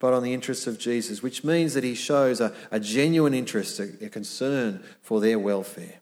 but 0.00 0.14
on 0.14 0.22
the 0.24 0.34
interests 0.34 0.66
of 0.66 0.78
Jesus, 0.78 1.22
which 1.22 1.44
means 1.44 1.74
that 1.74 1.84
he 1.84 1.94
shows 1.94 2.40
a, 2.40 2.52
a 2.72 2.80
genuine 2.80 3.34
interest, 3.34 3.78
a, 3.78 4.06
a 4.06 4.08
concern 4.08 4.82
for 5.02 5.20
their 5.20 5.38
welfare. 5.38 6.00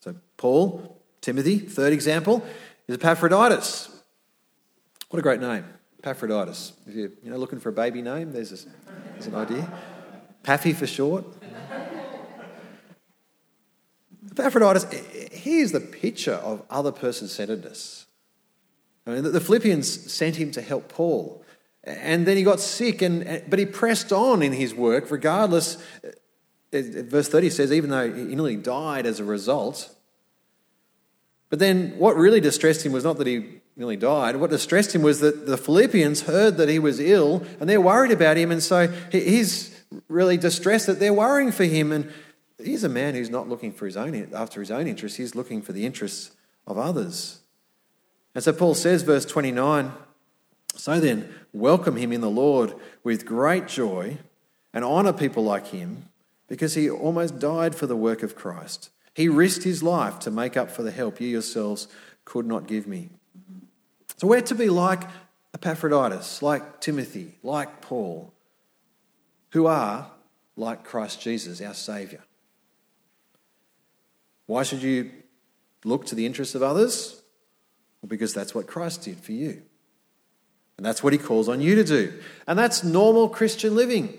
So, 0.00 0.14
Paul, 0.36 1.02
Timothy, 1.20 1.58
third 1.58 1.92
example, 1.92 2.44
is 2.86 2.96
Epaphroditus. 2.96 3.88
What 5.08 5.18
a 5.18 5.22
great 5.22 5.40
name, 5.40 5.64
Epaphroditus. 5.98 6.74
If 6.86 6.94
you're 6.94 7.10
you 7.24 7.30
know, 7.30 7.38
looking 7.38 7.58
for 7.58 7.70
a 7.70 7.72
baby 7.72 8.02
name, 8.02 8.32
there's, 8.32 8.66
there's 9.12 9.26
an 9.26 9.34
idea. 9.34 9.72
Paffy 10.42 10.74
for 10.74 10.86
short. 10.86 11.24
Epaphroditus, 14.30 14.86
he 15.32 15.60
is 15.60 15.72
the 15.72 15.80
picture 15.80 16.34
of 16.34 16.62
other 16.68 16.92
person 16.92 17.28
centeredness. 17.28 18.06
I 19.10 19.14
mean, 19.14 19.32
the 19.32 19.40
Philippians 19.40 20.12
sent 20.12 20.36
him 20.36 20.50
to 20.52 20.62
help 20.62 20.88
Paul. 20.88 21.44
And 21.84 22.26
then 22.26 22.36
he 22.36 22.42
got 22.42 22.60
sick, 22.60 23.02
and, 23.02 23.42
but 23.48 23.58
he 23.58 23.66
pressed 23.66 24.12
on 24.12 24.42
in 24.42 24.52
his 24.52 24.74
work 24.74 25.10
regardless. 25.10 25.76
Uh, 26.04 26.08
uh, 26.72 26.82
verse 27.02 27.28
30 27.28 27.50
says, 27.50 27.72
even 27.72 27.90
though 27.90 28.12
he 28.12 28.22
nearly 28.22 28.56
died 28.56 29.06
as 29.06 29.18
a 29.18 29.24
result. 29.24 29.92
But 31.48 31.58
then 31.58 31.98
what 31.98 32.16
really 32.16 32.40
distressed 32.40 32.86
him 32.86 32.92
was 32.92 33.02
not 33.02 33.18
that 33.18 33.26
he 33.26 33.60
nearly 33.76 33.96
died. 33.96 34.36
What 34.36 34.50
distressed 34.50 34.94
him 34.94 35.02
was 35.02 35.20
that 35.20 35.46
the 35.46 35.56
Philippians 35.56 36.22
heard 36.22 36.58
that 36.58 36.68
he 36.68 36.78
was 36.78 37.00
ill 37.00 37.44
and 37.58 37.68
they're 37.68 37.80
worried 37.80 38.12
about 38.12 38.36
him. 38.36 38.52
And 38.52 38.62
so 38.62 38.86
he's 39.10 39.76
really 40.08 40.36
distressed 40.36 40.86
that 40.86 41.00
they're 41.00 41.12
worrying 41.12 41.50
for 41.50 41.64
him. 41.64 41.90
And 41.90 42.12
he's 42.62 42.84
a 42.84 42.88
man 42.88 43.14
who's 43.14 43.30
not 43.30 43.48
looking 43.48 43.72
for 43.72 43.86
his 43.86 43.96
own, 43.96 44.28
after 44.32 44.60
his 44.60 44.70
own 44.70 44.86
interests, 44.86 45.18
he's 45.18 45.34
looking 45.34 45.60
for 45.60 45.72
the 45.72 45.84
interests 45.84 46.30
of 46.68 46.78
others. 46.78 47.39
And 48.34 48.44
so 48.44 48.52
Paul 48.52 48.74
says, 48.74 49.02
verse 49.02 49.24
29 49.24 49.92
So 50.74 51.00
then, 51.00 51.32
welcome 51.52 51.96
him 51.96 52.12
in 52.12 52.20
the 52.20 52.30
Lord 52.30 52.74
with 53.02 53.26
great 53.26 53.66
joy 53.66 54.18
and 54.72 54.84
honour 54.84 55.12
people 55.12 55.44
like 55.44 55.68
him 55.68 56.08
because 56.46 56.74
he 56.74 56.88
almost 56.88 57.38
died 57.38 57.74
for 57.74 57.86
the 57.86 57.96
work 57.96 58.22
of 58.22 58.36
Christ. 58.36 58.90
He 59.14 59.28
risked 59.28 59.64
his 59.64 59.82
life 59.82 60.18
to 60.20 60.30
make 60.30 60.56
up 60.56 60.70
for 60.70 60.82
the 60.82 60.90
help 60.90 61.20
you 61.20 61.28
yourselves 61.28 61.88
could 62.24 62.46
not 62.46 62.66
give 62.66 62.86
me. 62.86 63.10
So 64.16 64.26
we're 64.26 64.40
to 64.42 64.54
be 64.54 64.68
like 64.68 65.02
Epaphroditus, 65.54 66.42
like 66.42 66.80
Timothy, 66.80 67.38
like 67.42 67.80
Paul, 67.80 68.32
who 69.50 69.66
are 69.66 70.10
like 70.56 70.84
Christ 70.84 71.20
Jesus, 71.20 71.60
our 71.60 71.74
Saviour. 71.74 72.22
Why 74.46 74.62
should 74.62 74.82
you 74.82 75.10
look 75.84 76.06
to 76.06 76.14
the 76.14 76.26
interests 76.26 76.54
of 76.54 76.62
others? 76.62 77.19
Well, 78.00 78.08
because 78.08 78.34
that's 78.34 78.54
what 78.54 78.66
Christ 78.66 79.02
did 79.02 79.18
for 79.18 79.32
you. 79.32 79.62
And 80.76 80.86
that's 80.86 81.02
what 81.02 81.12
he 81.12 81.18
calls 81.18 81.48
on 81.48 81.60
you 81.60 81.74
to 81.74 81.84
do. 81.84 82.12
And 82.46 82.58
that's 82.58 82.82
normal 82.82 83.28
Christian 83.28 83.74
living. 83.74 84.14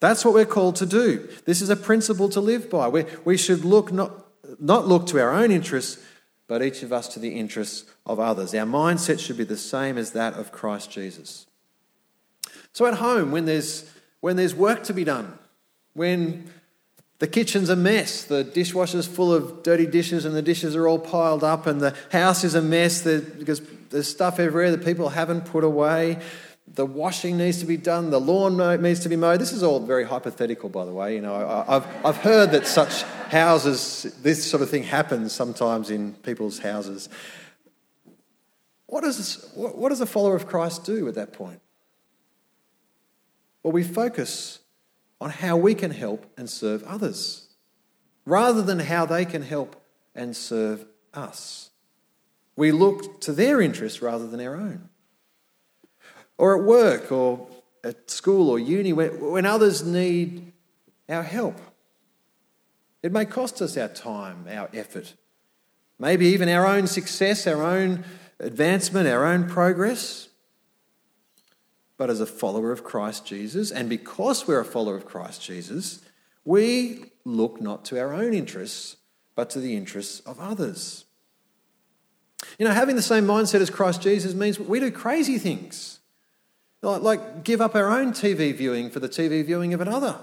That's 0.00 0.24
what 0.24 0.34
we're 0.34 0.44
called 0.44 0.76
to 0.76 0.86
do. 0.86 1.28
This 1.46 1.62
is 1.62 1.70
a 1.70 1.76
principle 1.76 2.28
to 2.30 2.40
live 2.40 2.68
by. 2.68 2.88
We, 2.88 3.06
we 3.24 3.36
should 3.38 3.64
look 3.64 3.90
not, 3.90 4.26
not 4.60 4.86
look 4.86 5.06
to 5.06 5.20
our 5.20 5.32
own 5.32 5.50
interests, 5.50 6.02
but 6.46 6.62
each 6.62 6.82
of 6.82 6.92
us 6.92 7.08
to 7.08 7.18
the 7.18 7.30
interests 7.30 7.90
of 8.04 8.20
others. 8.20 8.54
Our 8.54 8.66
mindset 8.66 9.18
should 9.18 9.38
be 9.38 9.44
the 9.44 9.56
same 9.56 9.96
as 9.96 10.12
that 10.12 10.34
of 10.34 10.52
Christ 10.52 10.90
Jesus. 10.90 11.46
So 12.72 12.84
at 12.84 12.94
home, 12.94 13.32
when 13.32 13.46
there's, 13.46 13.90
when 14.20 14.36
there's 14.36 14.54
work 14.54 14.84
to 14.84 14.92
be 14.92 15.04
done, 15.04 15.38
when 15.94 16.50
the 17.18 17.26
kitchen's 17.26 17.70
a 17.70 17.76
mess. 17.76 18.24
The 18.24 18.44
dishwasher's 18.44 19.06
full 19.06 19.32
of 19.32 19.62
dirty 19.62 19.86
dishes, 19.86 20.24
and 20.24 20.34
the 20.34 20.42
dishes 20.42 20.76
are 20.76 20.86
all 20.86 20.98
piled 20.98 21.42
up, 21.42 21.66
and 21.66 21.80
the 21.80 21.94
house 22.12 22.44
is 22.44 22.54
a 22.54 22.62
mess 22.62 23.02
because 23.02 23.62
there's 23.90 24.08
stuff 24.08 24.38
everywhere 24.38 24.70
that 24.70 24.84
people 24.84 25.08
haven't 25.08 25.46
put 25.46 25.64
away. 25.64 26.18
The 26.74 26.84
washing 26.84 27.38
needs 27.38 27.60
to 27.60 27.64
be 27.66 27.76
done. 27.76 28.10
The 28.10 28.20
lawn 28.20 28.82
needs 28.82 29.00
to 29.00 29.08
be 29.08 29.16
mowed. 29.16 29.40
This 29.40 29.52
is 29.52 29.62
all 29.62 29.80
very 29.80 30.04
hypothetical, 30.04 30.68
by 30.68 30.84
the 30.84 30.92
way. 30.92 31.14
You 31.14 31.22
know, 31.22 31.64
I've, 31.66 31.86
I've 32.04 32.16
heard 32.16 32.50
that 32.50 32.66
such 32.66 33.02
houses, 33.02 34.14
this 34.22 34.44
sort 34.44 34.62
of 34.62 34.68
thing 34.68 34.82
happens 34.82 35.32
sometimes 35.32 35.90
in 35.90 36.14
people's 36.14 36.58
houses. 36.58 37.08
What 38.86 39.04
does, 39.04 39.50
what 39.54 39.88
does 39.88 40.00
a 40.00 40.06
follower 40.06 40.36
of 40.36 40.46
Christ 40.46 40.84
do 40.84 41.08
at 41.08 41.14
that 41.14 41.32
point? 41.32 41.60
Well, 43.62 43.72
we 43.72 43.82
focus 43.82 44.60
on 45.20 45.30
how 45.30 45.56
we 45.56 45.74
can 45.74 45.90
help 45.90 46.26
and 46.36 46.48
serve 46.48 46.82
others 46.84 47.46
rather 48.24 48.60
than 48.60 48.80
how 48.80 49.06
they 49.06 49.24
can 49.24 49.42
help 49.42 49.76
and 50.14 50.36
serve 50.36 50.84
us. 51.14 51.70
We 52.56 52.72
look 52.72 53.20
to 53.22 53.32
their 53.32 53.60
interests 53.60 54.02
rather 54.02 54.26
than 54.26 54.40
our 54.40 54.56
own. 54.56 54.88
Or 56.38 56.58
at 56.58 56.64
work 56.64 57.12
or 57.12 57.48
at 57.84 58.10
school 58.10 58.50
or 58.50 58.58
uni, 58.58 58.92
when 58.92 59.46
others 59.46 59.84
need 59.84 60.52
our 61.08 61.22
help. 61.22 61.58
It 63.02 63.12
may 63.12 63.24
cost 63.24 63.62
us 63.62 63.76
our 63.76 63.88
time, 63.88 64.46
our 64.50 64.68
effort, 64.74 65.14
maybe 65.98 66.26
even 66.26 66.48
our 66.48 66.66
own 66.66 66.86
success, 66.88 67.46
our 67.46 67.62
own 67.62 68.04
advancement, 68.40 69.08
our 69.08 69.24
own 69.24 69.48
progress. 69.48 70.28
But 71.98 72.10
as 72.10 72.20
a 72.20 72.26
follower 72.26 72.72
of 72.72 72.84
Christ 72.84 73.24
Jesus, 73.24 73.70
and 73.70 73.88
because 73.88 74.46
we're 74.46 74.60
a 74.60 74.64
follower 74.64 74.96
of 74.96 75.06
Christ 75.06 75.42
Jesus, 75.42 76.02
we 76.44 77.04
look 77.24 77.60
not 77.60 77.84
to 77.86 77.98
our 77.98 78.12
own 78.12 78.34
interests, 78.34 78.96
but 79.34 79.50
to 79.50 79.60
the 79.60 79.76
interests 79.76 80.20
of 80.20 80.38
others. 80.38 81.04
You 82.58 82.66
know, 82.66 82.72
having 82.72 82.96
the 82.96 83.02
same 83.02 83.24
mindset 83.26 83.60
as 83.60 83.70
Christ 83.70 84.02
Jesus 84.02 84.34
means 84.34 84.60
we 84.60 84.78
do 84.78 84.90
crazy 84.90 85.38
things, 85.38 86.00
like 86.82 87.44
give 87.44 87.60
up 87.60 87.74
our 87.74 87.90
own 87.90 88.12
TV 88.12 88.54
viewing 88.54 88.90
for 88.90 89.00
the 89.00 89.08
TV 89.08 89.44
viewing 89.44 89.74
of 89.74 89.80
another. 89.80 90.16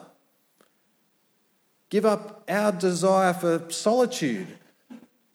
give 1.93 2.05
up 2.05 2.43
our 2.49 2.71
desire 2.71 3.33
for 3.35 3.69
solitude 3.69 4.47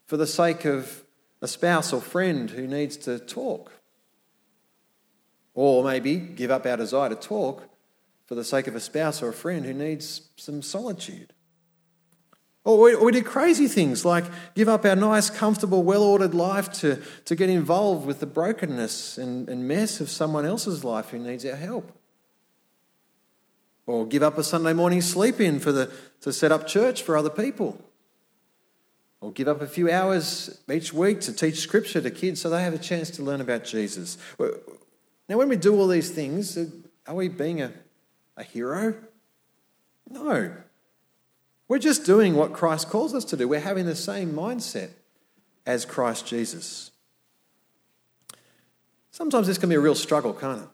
for 0.07 0.17
the 0.17 0.27
sake 0.27 0.65
of 0.65 1.05
a 1.41 1.47
spouse 1.47 1.93
or 1.93 2.01
friend 2.01 2.51
who 2.51 2.67
needs 2.67 2.97
to 2.97 3.17
talk. 3.21 3.71
Or 5.61 5.83
maybe 5.83 6.15
give 6.15 6.53
up 6.53 6.67
our 6.67 6.77
desire 6.77 7.09
to 7.09 7.17
talk 7.17 7.65
for 8.27 8.37
the 8.37 8.45
sake 8.45 8.69
of 8.69 8.77
a 8.77 8.81
spouse 8.81 9.21
or 9.21 9.31
a 9.31 9.33
friend 9.33 9.65
who 9.67 9.75
needs 9.75 10.29
some 10.37 10.63
solitude. 10.63 11.33
Or 12.63 12.81
we, 12.81 12.95
we 12.95 13.21
crazy 13.23 13.67
things 13.67 14.05
like 14.05 14.25
give 14.55 14.69
up 14.69 14.85
our 14.85 14.95
nice, 14.95 15.31
comfortable, 15.31 15.83
well 15.83 16.05
ordered 16.05 16.33
life 16.33 16.71
to, 16.75 17.03
to 17.25 17.35
get 17.35 17.51
involved 17.51 18.07
with 18.07 18.21
the 18.21 18.27
brokenness 18.27 19.19
and, 19.19 19.49
and 19.49 19.67
mess 19.67 20.01
of 20.01 20.11
someone 20.11 20.47
else's 20.47 20.85
life 20.85 21.11
who 21.11 21.19
needs 21.19 21.45
our 21.45 21.57
help. 21.57 21.91
Or 23.85 24.07
give 24.07 24.23
up 24.23 24.39
a 24.39 24.45
Sunday 24.45 24.75
morning 24.75 25.01
sleep 25.01 25.41
in 25.41 25.59
for 25.59 25.73
the, 25.73 25.91
to 26.21 26.33
set 26.33 26.53
up 26.53 26.69
church 26.69 27.03
for 27.03 27.17
other 27.17 27.31
people. 27.31 27.85
Or 29.21 29.33
give 29.33 29.49
up 29.49 29.61
a 29.61 29.67
few 29.67 29.91
hours 29.91 30.63
each 30.71 30.93
week 30.93 31.21
to 31.23 31.33
teach 31.33 31.59
scripture 31.59 32.01
to 32.01 32.13
kids 32.13 32.41
so 32.41 32.49
they 32.49 32.63
have 32.63 32.75
a 32.75 32.79
chance 32.79 33.11
to 33.11 33.25
learn 33.25 33.41
about 33.41 33.65
Jesus. 33.65 34.19
Now, 35.29 35.37
when 35.37 35.49
we 35.49 35.57
do 35.57 35.75
all 35.75 35.89
these 35.89 36.11
things, 36.11 36.57
uh, 36.57 36.67
are 37.07 37.15
we 37.15 37.29
being 37.29 37.61
a, 37.61 37.73
a 38.37 38.43
hero? 38.43 38.95
No. 40.09 40.53
We're 41.69 41.79
just 41.79 42.07
doing 42.07 42.35
what 42.35 42.55
Christ 42.55 42.89
calls 42.89 43.15
us 43.15 43.25
to 43.27 43.37
do. 43.37 43.47
We're 43.47 43.61
having 43.61 43.85
the 43.85 43.95
same 43.95 44.33
mindset 44.33 44.91
as 45.67 45.85
Christ 45.85 46.27
Jesus. 46.27 46.91
Sometimes 49.11 49.47
this 49.47 49.59
can 49.59 49.69
be 49.69 49.75
a 49.75 49.81
real 49.81 49.95
struggle, 49.95 50.33
can't 50.33 50.63
it? 50.63 50.69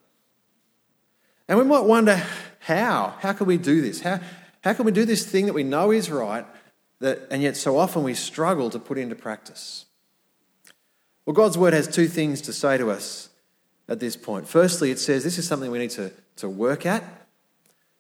And 1.49 1.59
we 1.59 1.65
might 1.65 1.85
wonder 1.85 2.23
how? 2.61 3.15
How 3.19 3.33
can 3.33 3.47
we 3.47 3.59
do 3.59 3.81
this? 3.81 4.01
How, 4.03 4.21
how 4.63 4.73
can 4.73 4.85
we 4.85 4.93
do 4.93 5.05
this 5.05 5.27
thing 5.27 5.47
that 5.47 5.53
we 5.53 5.65
know 5.65 5.91
is 5.91 6.11
right, 6.11 6.47
that, 7.01 7.27
and 7.31 7.43
yet 7.43 7.57
so 7.57 7.77
often 7.77 8.05
we 8.05 8.15
struggle 8.15 8.71
to 8.71 8.79
put 8.79 8.99
into 8.99 9.17
practice? 9.17 9.87
Well, 11.27 11.35
God's 11.35 11.59
word 11.59 11.73
has 11.73 11.89
two 11.89 12.07
things 12.07 12.41
to 12.43 12.53
say 12.53 12.79
to 12.79 12.91
us 12.91 13.31
at 13.89 14.01
this 14.01 14.17
point. 14.17 14.49
Firstly, 14.49 14.91
it 14.91 14.99
says 14.99 15.25
this 15.25 15.39
is 15.39 15.47
something 15.47 15.71
we 15.71 15.79
need 15.79 15.91
to, 15.91 16.11
to 16.37 16.49
work 16.49 16.87
at. 16.87 17.05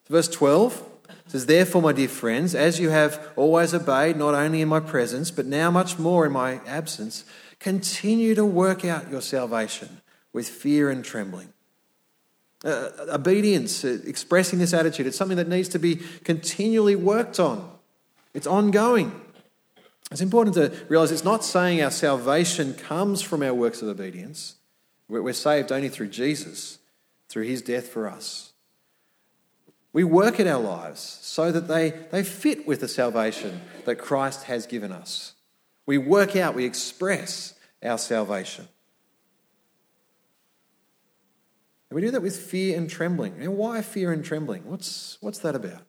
Verse 0.08 0.28
12 0.28 0.82
says, 1.28 1.46
Therefore, 1.46 1.82
my 1.82 1.92
dear 1.92 2.08
friends, 2.08 2.54
as 2.54 2.80
you 2.80 2.90
have 2.90 3.28
always 3.36 3.74
obeyed, 3.74 4.16
not 4.16 4.34
only 4.34 4.60
in 4.60 4.68
my 4.68 4.80
presence, 4.80 5.30
but 5.30 5.46
now 5.46 5.70
much 5.70 5.98
more 5.98 6.26
in 6.26 6.32
my 6.32 6.60
absence, 6.66 7.24
continue 7.58 8.34
to 8.34 8.44
work 8.44 8.84
out 8.84 9.10
your 9.10 9.22
salvation 9.22 10.00
with 10.32 10.48
fear 10.48 10.90
and 10.90 11.04
trembling. 11.04 11.48
Uh, 12.64 12.88
obedience, 13.10 13.84
uh, 13.84 13.98
expressing 14.06 14.58
this 14.58 14.72
attitude, 14.72 15.06
it's 15.06 15.18
something 15.18 15.36
that 15.36 15.48
needs 15.48 15.68
to 15.68 15.78
be 15.78 15.96
continually 16.24 16.96
worked 16.96 17.38
on. 17.38 17.70
It's 18.32 18.46
ongoing. 18.46 19.12
It's 20.10 20.22
important 20.22 20.54
to 20.56 20.72
realize 20.88 21.12
it's 21.12 21.24
not 21.24 21.44
saying 21.44 21.82
our 21.82 21.90
salvation 21.90 22.74
comes 22.74 23.20
from 23.20 23.42
our 23.42 23.54
works 23.54 23.82
of 23.82 23.88
obedience. 23.88 24.56
We're 25.08 25.32
saved 25.32 25.70
only 25.70 25.88
through 25.88 26.08
Jesus, 26.08 26.78
through 27.28 27.44
his 27.44 27.62
death 27.62 27.88
for 27.88 28.08
us. 28.08 28.52
We 29.92 30.02
work 30.02 30.40
at 30.40 30.46
our 30.46 30.60
lives 30.60 31.00
so 31.00 31.52
that 31.52 31.68
they, 31.68 31.90
they 32.10 32.24
fit 32.24 32.66
with 32.66 32.80
the 32.80 32.88
salvation 32.88 33.60
that 33.84 33.96
Christ 33.96 34.44
has 34.44 34.66
given 34.66 34.90
us. 34.90 35.34
We 35.86 35.98
work 35.98 36.34
out, 36.34 36.54
we 36.54 36.64
express 36.64 37.54
our 37.82 37.98
salvation. 37.98 38.66
And 41.90 41.94
we 41.96 42.02
do 42.02 42.10
that 42.10 42.22
with 42.22 42.36
fear 42.36 42.76
and 42.76 42.90
trembling. 42.90 43.36
And 43.38 43.56
why 43.56 43.82
fear 43.82 44.10
and 44.10 44.24
trembling? 44.24 44.64
What's, 44.64 45.18
what's 45.20 45.38
that 45.40 45.54
about? 45.54 45.82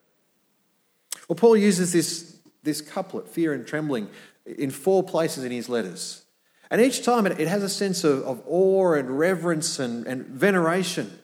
Well, 1.28 1.36
Paul 1.36 1.58
uses 1.58 1.92
this, 1.92 2.38
this 2.62 2.82
couplet, 2.82 3.28
fear 3.28 3.54
and 3.54 3.66
trembling, 3.66 4.10
in 4.46 4.70
four 4.70 5.02
places 5.02 5.44
in 5.44 5.52
his 5.52 5.68
letters. 5.68 6.25
And 6.70 6.82
each 6.82 7.04
time 7.04 7.26
it, 7.28 7.40
it 7.40 7.48
has 7.48 7.64
a 7.64 7.70
sense 7.70 8.04
of, 8.04 8.24
of 8.24 8.42
awe 8.48 8.94
and 8.94 9.18
reverence 9.18 9.80
and, 9.80 10.06
and 10.08 10.26
veneration. 10.26 11.20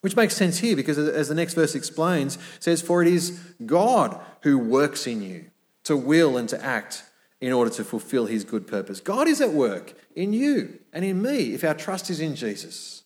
Which 0.00 0.16
makes 0.16 0.36
sense 0.36 0.58
here 0.58 0.76
because, 0.76 0.98
as 0.98 1.28
the 1.28 1.34
next 1.34 1.54
verse 1.54 1.74
explains, 1.74 2.38
says, 2.60 2.82
For 2.82 3.02
it 3.02 3.08
is 3.08 3.40
God 3.64 4.20
who 4.42 4.58
works 4.58 5.06
in 5.06 5.22
you 5.22 5.46
to 5.84 5.96
will 5.96 6.36
and 6.36 6.48
to 6.48 6.64
act 6.64 7.02
in 7.40 7.52
order 7.52 7.70
to 7.70 7.84
fulfill 7.84 8.26
his 8.26 8.44
good 8.44 8.66
purpose. 8.66 9.00
God 9.00 9.28
is 9.28 9.40
at 9.40 9.52
work 9.52 9.94
in 10.14 10.32
you 10.32 10.78
and 10.92 11.04
in 11.04 11.20
me 11.20 11.54
if 11.54 11.64
our 11.64 11.74
trust 11.74 12.10
is 12.10 12.20
in 12.20 12.36
Jesus. 12.36 13.02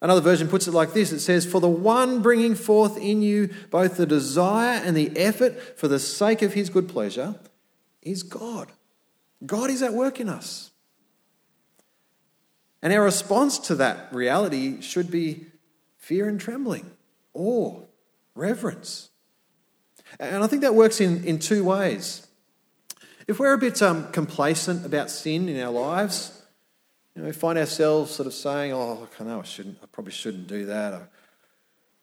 Another 0.00 0.20
version 0.20 0.48
puts 0.48 0.68
it 0.68 0.74
like 0.74 0.92
this 0.92 1.12
it 1.12 1.20
says, 1.20 1.46
For 1.46 1.60
the 1.60 1.68
one 1.68 2.22
bringing 2.22 2.54
forth 2.54 2.96
in 2.98 3.22
you 3.22 3.50
both 3.70 3.96
the 3.96 4.06
desire 4.06 4.80
and 4.84 4.96
the 4.96 5.16
effort 5.16 5.78
for 5.78 5.88
the 5.88 5.98
sake 5.98 6.42
of 6.42 6.54
his 6.54 6.70
good 6.70 6.88
pleasure 6.88 7.34
is 8.02 8.22
God. 8.22 8.70
God 9.44 9.70
is 9.70 9.82
at 9.82 9.92
work 9.92 10.20
in 10.20 10.28
us. 10.28 10.70
And 12.82 12.92
our 12.92 13.02
response 13.02 13.58
to 13.58 13.74
that 13.76 14.12
reality 14.12 14.80
should 14.80 15.10
be 15.10 15.46
fear 15.98 16.28
and 16.28 16.40
trembling, 16.40 16.90
awe, 17.34 17.80
reverence. 18.34 19.10
And 20.20 20.44
I 20.44 20.46
think 20.46 20.62
that 20.62 20.74
works 20.74 21.00
in, 21.00 21.24
in 21.24 21.38
two 21.38 21.64
ways. 21.64 22.26
If 23.26 23.40
we're 23.40 23.54
a 23.54 23.58
bit 23.58 23.82
um, 23.82 24.10
complacent 24.12 24.86
about 24.86 25.10
sin 25.10 25.48
in 25.48 25.60
our 25.60 25.72
lives, 25.72 26.42
you 27.14 27.22
know, 27.22 27.26
we 27.26 27.32
find 27.32 27.58
ourselves 27.58 28.12
sort 28.12 28.26
of 28.26 28.34
saying, 28.34 28.72
oh, 28.72 29.08
I 29.18 29.24
know 29.24 29.40
I 29.40 29.42
shouldn't, 29.42 29.78
I 29.82 29.86
probably 29.86 30.12
shouldn't 30.12 30.46
do 30.46 30.66
that. 30.66 30.94
I 30.94 31.00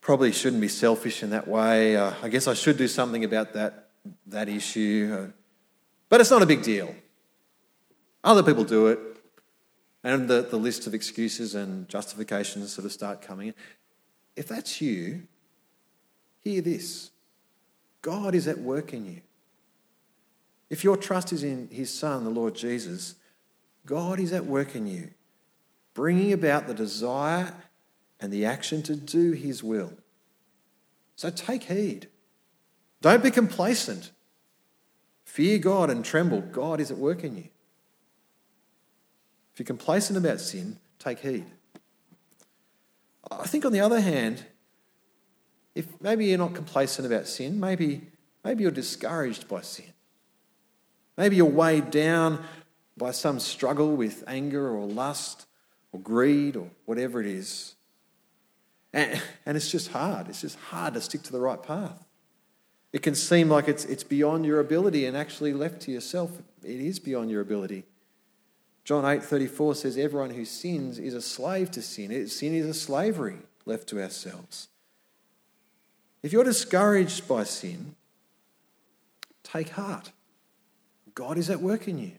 probably 0.01 0.33
shouldn't 0.33 0.61
be 0.61 0.67
selfish 0.67 1.23
in 1.23 1.29
that 1.29 1.47
way. 1.47 1.95
Uh, 1.95 2.13
I 2.21 2.27
guess 2.27 2.47
I 2.47 2.55
should 2.55 2.77
do 2.77 2.89
something 2.89 3.23
about 3.23 3.53
that, 3.53 3.89
that 4.27 4.49
issue. 4.49 5.17
Uh, 5.17 5.31
but 6.09 6.19
it's 6.19 6.31
not 6.31 6.41
a 6.41 6.45
big 6.45 6.61
deal. 6.61 6.93
Other 8.23 8.43
people 8.43 8.63
do 8.63 8.87
it. 8.87 8.99
And 10.03 10.27
the, 10.27 10.41
the 10.41 10.57
list 10.57 10.85
of 10.85 10.93
excuses 10.93 11.55
and 11.55 11.87
justifications 11.87 12.73
sort 12.73 12.85
of 12.85 12.91
start 12.91 13.21
coming 13.21 13.49
in. 13.49 13.53
If 14.35 14.47
that's 14.47 14.81
you, 14.81 15.23
hear 16.39 16.61
this 16.61 17.11
God 18.01 18.35
is 18.35 18.47
at 18.47 18.59
work 18.59 18.93
in 18.93 19.05
you. 19.05 19.21
If 20.69 20.83
your 20.83 20.97
trust 20.97 21.31
is 21.31 21.43
in 21.43 21.69
his 21.71 21.93
Son, 21.93 22.23
the 22.23 22.29
Lord 22.29 22.55
Jesus, 22.55 23.15
God 23.85 24.19
is 24.19 24.33
at 24.33 24.45
work 24.45 24.75
in 24.75 24.87
you, 24.87 25.11
bringing 25.93 26.33
about 26.33 26.67
the 26.67 26.73
desire 26.73 27.53
and 28.19 28.31
the 28.31 28.45
action 28.45 28.81
to 28.83 28.95
do 28.95 29.33
His 29.33 29.61
will. 29.61 29.91
So 31.15 31.29
take 31.29 31.63
heed. 31.63 32.07
Don't 33.01 33.21
be 33.21 33.31
complacent. 33.31 34.11
Fear 35.25 35.59
God 35.59 35.89
and 35.89 36.05
tremble. 36.05 36.41
God 36.41 36.79
is 36.79 36.89
at 36.89 36.97
work 36.97 37.23
in 37.23 37.35
you. 37.35 37.49
If 39.53 39.59
you're 39.59 39.65
complacent 39.65 40.17
about 40.17 40.39
sin, 40.41 40.79
take 40.99 41.19
heed. 41.19 41.45
I 43.31 43.45
think, 43.45 43.65
on 43.65 43.71
the 43.71 43.79
other 43.79 44.01
hand, 44.01 44.45
if 45.75 45.87
maybe 46.01 46.25
you're 46.25 46.37
not 46.37 46.55
complacent 46.55 47.05
about 47.05 47.27
sin, 47.27 47.59
maybe, 47.59 48.09
maybe 48.43 48.63
you're 48.63 48.71
discouraged 48.71 49.47
by 49.47 49.61
sin. 49.61 49.93
Maybe 51.17 51.35
you're 51.35 51.45
weighed 51.45 51.91
down 51.91 52.43
by 52.97 53.11
some 53.11 53.39
struggle 53.39 53.95
with 53.95 54.23
anger 54.27 54.69
or 54.69 54.85
lust 54.85 55.45
or 55.91 55.99
greed 55.99 56.55
or 56.55 56.69
whatever 56.85 57.21
it 57.21 57.27
is. 57.27 57.75
And, 58.91 59.21
and 59.45 59.57
it's 59.57 59.71
just 59.71 59.91
hard. 59.91 60.29
It's 60.29 60.41
just 60.41 60.57
hard 60.59 60.95
to 60.95 61.01
stick 61.01 61.23
to 61.23 61.31
the 61.31 61.39
right 61.39 61.61
path. 61.61 62.05
It 62.91 63.01
can 63.01 63.15
seem 63.15 63.49
like 63.49 63.67
it's, 63.67 63.85
it's 63.85 64.03
beyond 64.03 64.45
your 64.45 64.59
ability, 64.59 65.05
and 65.05 65.17
actually, 65.17 65.53
left 65.53 65.81
to 65.83 65.91
yourself, 65.91 66.31
it 66.63 66.79
is 66.79 66.99
beyond 66.99 67.31
your 67.31 67.41
ability. 67.41 67.85
John 68.83 69.05
8:34 69.05 69.75
says 69.75 69.97
everyone 69.97 70.31
who 70.31 70.45
sins 70.45 70.99
is 70.99 71.13
a 71.13 71.21
slave 71.21 71.71
to 71.71 71.81
sin. 71.81 72.27
Sin 72.27 72.53
is 72.53 72.65
a 72.65 72.73
slavery 72.73 73.39
left 73.65 73.87
to 73.89 74.01
ourselves. 74.01 74.67
If 76.21 76.31
you're 76.31 76.43
discouraged 76.43 77.27
by 77.27 77.43
sin, 77.43 77.95
take 79.43 79.69
heart. 79.69 80.11
God 81.15 81.37
is 81.37 81.49
at 81.49 81.61
work 81.61 81.87
in 81.87 81.97
you. 81.97 82.13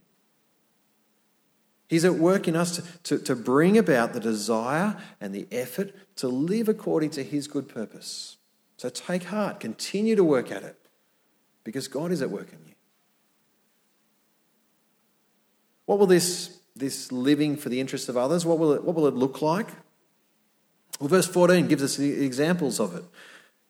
He's 1.89 2.05
at 2.05 2.15
work 2.15 2.49
in 2.49 2.57
us 2.57 2.77
to, 2.77 2.83
to, 3.05 3.25
to, 3.25 3.37
bring 3.37 3.77
about 3.77 4.15
the 4.15 4.21
desire 4.21 4.97
and 5.21 5.35
the 5.35 5.47
effort 5.53 5.95
to 6.17 6.29
live 6.29 6.69
according 6.69 7.11
to 7.11 7.23
His 7.23 7.47
good 7.47 7.69
purpose. 7.69 8.39
So 8.79 8.89
take 8.89 9.25
heart, 9.25 9.61
continue 9.61 10.17
to 10.17 10.25
work 10.25 10.51
at 10.51 10.63
it, 10.63 10.77
because 11.63 11.89
God 11.89 12.11
is 12.11 12.23
at 12.23 12.31
work 12.31 12.53
in 12.53 12.59
you. 12.67 12.74
What 15.87 15.99
will 15.99 16.07
this, 16.07 16.59
this 16.75 17.13
living 17.13 17.57
for 17.57 17.69
the 17.69 17.81
interests 17.81 18.09
of 18.09 18.17
others, 18.17 18.47
what 18.47 18.59
will, 18.59 18.73
it, 18.73 18.85
what 18.85 18.95
will 18.95 19.07
it 19.07 19.15
look 19.15 19.43
like? 19.43 19.69
Well, 21.01 21.09
verse 21.09 21.27
14 21.27 21.67
gives 21.67 21.83
us 21.83 21.99
examples 21.99 22.81
of 22.81 22.95
it. 22.95 23.05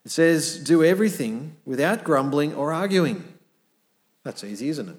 It 0.04 0.10
says, 0.10 0.58
Do 0.58 0.84
everything 0.84 1.56
without 1.64 2.04
grumbling 2.04 2.54
or 2.54 2.72
arguing. 2.72 3.24
That's 4.22 4.44
easy, 4.44 4.68
isn't 4.68 4.88
it? 4.88 4.96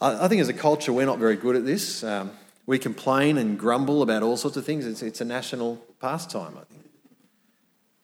I 0.00 0.28
think 0.28 0.42
as 0.42 0.48
a 0.48 0.54
culture, 0.54 0.92
we're 0.92 1.06
not 1.06 1.18
very 1.18 1.36
good 1.36 1.56
at 1.56 1.64
this. 1.64 2.04
Um, 2.04 2.32
we 2.66 2.78
complain 2.78 3.38
and 3.38 3.58
grumble 3.58 4.02
about 4.02 4.22
all 4.22 4.36
sorts 4.36 4.56
of 4.56 4.66
things. 4.66 4.86
It's, 4.86 5.02
it's 5.02 5.20
a 5.20 5.24
national 5.24 5.76
pastime, 5.98 6.58
I 6.58 6.64
think. 6.64 6.84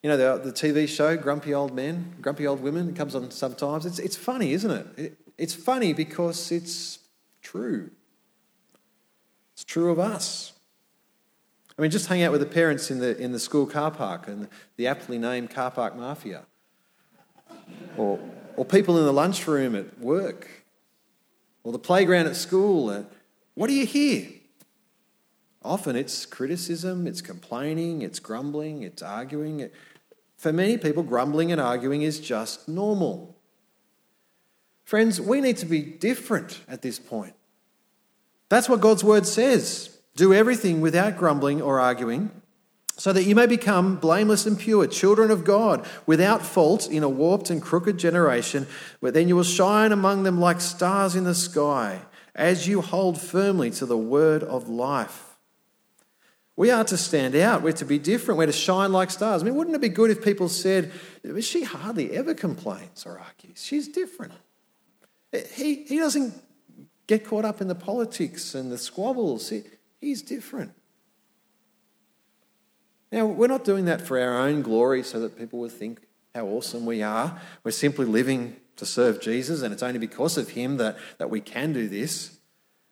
You 0.03 0.09
know, 0.09 0.17
the, 0.17 0.51
the 0.51 0.53
TV 0.53 0.89
show, 0.89 1.17
Grumpy 1.17 1.53
Old 1.53 1.75
Men, 1.75 2.15
Grumpy 2.23 2.47
Old 2.47 2.63
Women, 2.63 2.89
it 2.89 2.97
comes 2.97 3.15
on 3.15 3.31
sometimes. 3.31 3.85
It's, 3.85 3.99
it's 3.99 4.17
funny, 4.17 4.53
isn't 4.53 4.71
it? 4.71 4.87
it? 4.97 5.19
It's 5.41 5.55
funny 5.55 5.95
because 5.95 6.53
it's 6.53 6.99
true. 7.41 7.91
It's 9.55 9.65
true 9.65 9.91
of 9.91 9.99
us. 9.99 10.53
I 11.79 11.81
mean, 11.81 11.91
just 11.91 12.09
hang 12.09 12.23
out 12.23 12.31
with 12.31 12.43
the 12.43 12.47
parents 12.47 12.91
in 12.91 12.99
the, 12.99 13.17
in 13.17 13.33
the 13.33 13.39
school 13.39 13.65
car 13.65 13.91
park 13.91 14.29
and 14.29 14.49
the 14.77 14.87
aptly 14.87 15.17
named 15.17 15.49
car 15.49 15.71
park 15.71 15.97
mafia. 15.97 16.43
Or, 17.97 18.21
or 18.55 18.67
people 18.67 18.99
in 18.99 19.07
the 19.07 19.15
lunchroom 19.15 19.75
at 19.75 19.99
work. 19.99 20.47
Or 21.65 21.73
the 21.73 21.79
playground 21.79 22.27
at 22.27 22.37
school. 22.37 23.07
What 23.55 23.69
do 23.69 23.73
you 23.73 23.87
hear? 23.87 24.29
Often 25.63 25.97
it's 25.97 26.27
criticism, 26.27 27.07
it's 27.07 27.23
complaining, 27.23 28.03
it's 28.03 28.19
grumbling, 28.19 28.83
it's 28.83 29.01
arguing. 29.01 29.71
For 30.37 30.53
many 30.53 30.77
people, 30.77 31.03
grumbling 31.03 31.51
and 31.51 31.63
arguing 31.63 32.03
is 32.03 32.21
just 32.21 32.69
normal. 32.69 33.40
Friends, 34.91 35.21
we 35.21 35.41
need 35.41 35.57
to 35.59 35.67
be 35.67 35.83
different 35.83 36.63
at 36.67 36.83
this 36.83 36.99
point. 36.99 37.35
That's 38.49 38.69
what 38.69 38.81
God's 38.81 39.05
word 39.05 39.25
says. 39.25 39.97
Do 40.17 40.35
everything 40.35 40.81
without 40.81 41.17
grumbling 41.17 41.63
or 41.63 41.79
arguing, 41.79 42.33
so 42.97 43.13
that 43.13 43.23
you 43.23 43.37
may 43.37 43.47
become 43.47 43.99
blameless 43.99 44.47
and 44.47 44.59
pure, 44.59 44.89
children 44.89 45.31
of 45.31 45.45
God, 45.45 45.87
without 46.07 46.43
fault 46.43 46.91
in 46.91 47.05
a 47.05 47.09
warped 47.09 47.51
and 47.51 47.63
crooked 47.63 47.99
generation, 47.99 48.67
where 48.99 49.13
then 49.13 49.29
you 49.29 49.37
will 49.37 49.45
shine 49.45 49.93
among 49.93 50.25
them 50.25 50.41
like 50.41 50.61
stars 50.61 51.15
in 51.15 51.23
the 51.23 51.37
sky, 51.37 52.01
as 52.35 52.67
you 52.67 52.81
hold 52.81 53.21
firmly 53.21 53.71
to 53.71 53.87
the 53.87 53.97
word 53.97 54.43
of 54.43 54.69
life. 54.69 55.37
We 56.57 56.73
are 56.73 56.83
to 56.83 56.97
stand 56.97 57.37
out. 57.37 57.63
We're 57.63 57.75
to 57.75 57.85
be 57.85 58.01
different. 58.01 58.39
We're 58.39 58.47
to 58.47 58.53
shine 58.53 58.91
like 58.91 59.13
stars. 59.13 59.43
I 59.43 59.45
mean, 59.45 59.55
wouldn't 59.55 59.77
it 59.77 59.83
be 59.83 59.89
good 59.89 60.11
if 60.11 60.25
people 60.25 60.49
said, 60.49 60.91
she 61.43 61.63
hardly 61.63 62.11
ever 62.11 62.35
complains 62.35 63.07
or 63.07 63.21
argues? 63.21 63.65
She's 63.65 63.87
different. 63.87 64.33
He, 65.33 65.85
he 65.85 65.99
doesn't 65.99 66.35
get 67.07 67.25
caught 67.25 67.45
up 67.45 67.61
in 67.61 67.69
the 67.69 67.75
politics 67.75 68.55
and 68.55 68.71
the 68.71 68.79
squabbles. 68.79 69.49
He, 69.49 69.63
he's 70.01 70.23
different. 70.23 70.73
Now, 73.13 73.27
we're 73.27 73.49
not 73.49 73.65
doing 73.65 73.87
that 73.87 74.01
for 74.07 74.21
our 74.21 74.39
own 74.39 74.63
glory 74.63 75.03
so 75.03 75.21
that 75.21 75.37
people 75.37 75.59
will 75.59 75.69
think 75.69 76.01
how 76.35 76.47
awesome 76.47 76.87
we 76.87 77.03
are. 77.03 77.41
We're 77.65 77.73
simply 77.73 78.07
living 78.07 78.57
to 78.77 78.87
serve 78.87 79.21
Jesus, 79.21 79.63
and 79.63 79.73
it's 79.73 79.83
only 79.83 79.99
because 79.99 80.39
of 80.39 80.51
him 80.51 80.77
that, 80.77 80.97
that 81.19 81.31
we 81.31 81.41
can 81.41 81.73
do 81.73 81.89
this. 81.89 82.39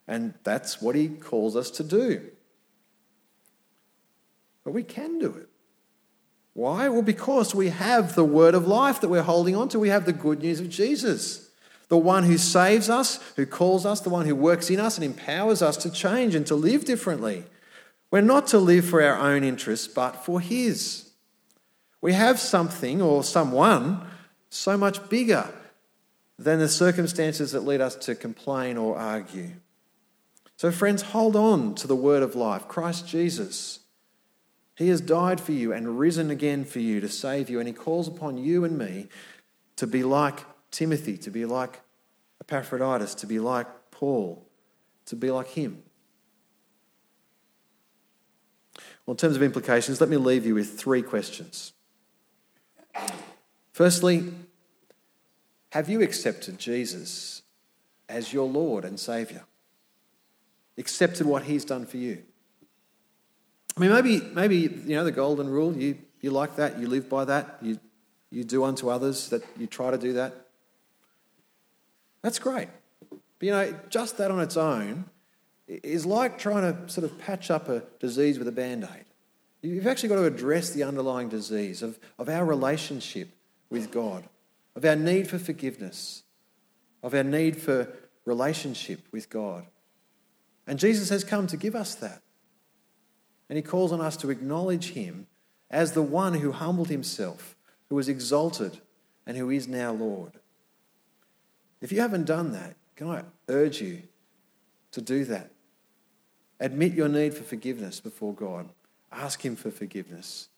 And 0.09 0.35
that's 0.43 0.83
what 0.83 0.97
he 0.97 1.09
calls 1.09 1.55
us 1.55 1.71
to 1.73 1.85
do. 1.85 2.31
But 4.65 4.73
we 4.73 4.83
can 4.83 5.19
do 5.19 5.33
it. 5.35 5.49
Why? 6.55 6.89
Well, 6.89 7.03
because 7.03 7.55
we 7.55 7.69
have 7.69 8.15
the 8.15 8.25
word 8.25 8.55
of 8.55 8.67
life 8.67 9.01
that 9.01 9.09
we're 9.09 9.23
holding 9.23 9.55
on 9.55 9.69
to. 9.69 9.79
We 9.79 9.91
have 9.91 10.07
the 10.07 10.13
good 10.13 10.41
news 10.43 10.59
of 10.59 10.69
Jesus, 10.69 11.48
the 11.89 11.97
one 11.97 12.25
who 12.25 12.39
saves 12.39 12.91
us, 12.91 13.19
who 13.37 13.47
calls 13.47 13.87
us, 13.87 14.01
the 14.01 14.11
one 14.11 14.27
who 14.27 14.35
works 14.35 14.71
in 14.71 14.79
us 14.79 14.97
and 14.97 15.05
empowers 15.05 15.63
us 15.63 15.77
to 15.79 15.91
change 15.91 16.35
and 16.35 16.47
to 16.47 16.55
live 16.55 16.85
differently. 16.85 17.45
We're 18.11 18.21
not 18.21 18.47
to 18.49 18.59
live 18.59 18.85
for 18.85 19.03
our 19.03 19.19
own 19.19 19.43
interests, 19.43 19.89
but 19.89 20.25
for 20.25 20.41
His. 20.41 21.11
We 22.01 22.13
have 22.13 22.39
something 22.39 23.03
or 23.03 23.25
someone 23.25 24.07
so 24.51 24.77
much 24.77 25.09
bigger 25.09 25.51
than 26.39 26.59
the 26.59 26.69
circumstances 26.69 27.53
that 27.53 27.65
lead 27.65 27.81
us 27.81 27.97
to 27.97 28.15
complain 28.15 28.77
or 28.77 28.97
argue. 28.97 29.53
So, 30.57 30.71
friends, 30.71 31.03
hold 31.03 31.37
on 31.37 31.75
to 31.77 31.87
the 31.87 31.97
word 31.97 32.23
of 32.23 32.35
life, 32.35 32.69
Christ 32.69 33.09
Jesus. 33.09 33.81
He 34.77 34.89
has 34.89 35.01
died 35.01 35.41
for 35.41 35.53
you 35.53 35.73
and 35.73 35.99
risen 35.99 36.31
again 36.31 36.65
for 36.65 36.79
you 36.79 37.01
to 37.01 37.09
save 37.09 37.51
you, 37.51 37.59
and 37.59 37.67
He 37.67 37.75
calls 37.75 38.09
upon 38.09 38.39
you 38.39 38.65
and 38.65 38.79
me 38.79 39.09
to 39.77 39.87
be 39.87 40.03
like 40.03 40.41
Timothy, 40.71 41.17
to 41.19 41.31
be 41.31 41.45
like 41.45 41.81
Epaphroditus, 42.41 43.15
to 43.17 43.27
be 43.27 43.39
like 43.39 43.67
Paul, 43.91 44.47
to 45.07 45.17
be 45.17 45.31
like 45.31 45.49
him. 45.49 45.83
Well, 49.05 49.15
in 49.15 49.17
terms 49.17 49.37
of 49.37 49.43
implications, 49.43 50.01
let 50.01 50.11
me 50.11 50.19
leave 50.19 50.45
you 50.45 50.55
with 50.55 50.79
three 50.79 51.03
questions. 51.03 51.73
Firstly, 53.73 54.33
have 55.71 55.89
you 55.89 56.03
accepted 56.03 56.59
Jesus 56.59 57.43
as 58.09 58.33
your 58.33 58.47
Lord 58.47 58.85
and 58.85 58.99
Saviour? 58.99 59.45
Accepted 60.77 61.27
what 61.27 61.45
He's 61.45 61.65
done 61.65 61.87
for 61.87 61.97
you? 61.97 62.23
I 63.77 63.81
mean, 63.81 63.93
maybe, 63.93 64.21
maybe 64.21 64.57
you 64.57 64.97
know, 64.97 65.05
the 65.05 65.13
golden 65.13 65.49
rule, 65.49 65.77
you, 65.77 65.97
you 66.21 66.31
like 66.31 66.57
that, 66.57 66.79
you 66.79 66.89
live 66.89 67.09
by 67.09 67.25
that, 67.27 67.59
you, 67.63 67.79
you 68.31 68.45
do 68.45 68.65
unto 68.65 68.89
others, 68.89 69.29
that 69.29 69.43
you 69.57 69.67
try 69.67 69.91
to 69.91 69.99
do 69.99 70.15
that. 70.15 70.48
That's 72.29 72.39
great. 72.39 72.69
But 73.09 73.21
you 73.41 73.53
know, 73.53 73.75
just 73.89 74.19
that 74.19 74.31
on 74.31 74.39
its 74.39 74.59
own 74.59 75.07
is 75.67 76.05
like 76.05 76.39
trying 76.39 76.71
to 76.71 76.93
sort 76.93 77.07
of 77.07 77.19
patch 77.19 77.51
up 77.51 77.71
a 77.71 77.85
disease 78.01 78.39
with 78.39 78.47
a 78.49 78.53
band 78.53 78.85
aid. 78.85 79.07
You've 79.63 79.87
actually 79.87 80.11
got 80.11 80.17
to 80.17 80.25
address 80.27 80.69
the 80.69 80.83
underlying 80.83 81.31
disease 81.31 81.83
of, 81.83 81.99
of 82.19 82.29
our 82.29 82.45
relationship 82.45 83.31
with 83.71 83.91
God, 83.91 84.29
of 84.77 84.85
our 84.85 84.95
need 84.95 85.27
for 85.27 85.39
forgiveness, 85.39 86.23
of 87.03 87.15
our 87.15 87.25
need 87.25 87.63
for 87.63 87.91
relationship 88.27 89.07
with 89.11 89.31
God. 89.31 89.65
And 90.67 90.79
Jesus 90.79 91.09
has 91.09 91.25
come 91.25 91.47
to 91.47 91.57
give 91.57 91.75
us 91.75 91.95
that. 91.95 92.21
And 93.49 93.57
he 93.57 93.63
calls 93.63 93.91
on 93.91 94.03
us 94.03 94.19
to 94.19 94.29
acknowledge 94.29 94.91
him 94.91 95.29
as 95.71 95.93
the 95.93 96.03
one 96.03 96.35
who 96.35 96.53
humbled 96.53 96.91
himself, 96.91 97.57
who 97.89 97.95
was 97.95 98.07
exalted, 98.07 98.83
and 99.27 99.35
who 99.39 99.49
is 99.49 99.67
now 99.67 99.93
Lord. 99.93 100.33
If 101.81 101.93
you 101.93 102.01
haven't 102.01 102.25
done 102.25 102.53
that, 102.53 102.75
can 102.97 103.09
I 103.09 103.23
urge 103.49 103.81
you 103.81 104.03
to 104.93 105.01
do 105.01 105.25
that? 105.27 105.51
Admit 106.61 106.95
your 106.95 107.09
need 107.09 107.35
for 107.35 107.45
forgiveness 107.45 108.01
before 108.01 108.35
God. 108.35 108.69
Ask 109.13 109.45
Him 109.45 109.55
for 109.55 109.71
forgiveness 109.71 110.49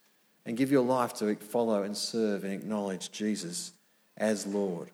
and 0.46 0.56
give 0.56 0.70
your 0.70 0.84
life 0.84 1.14
to 1.14 1.34
follow 1.36 1.82
and 1.82 1.96
serve 1.96 2.44
and 2.44 2.52
acknowledge 2.52 3.12
Jesus 3.12 3.72
as 4.16 4.46
Lord. 4.46 4.90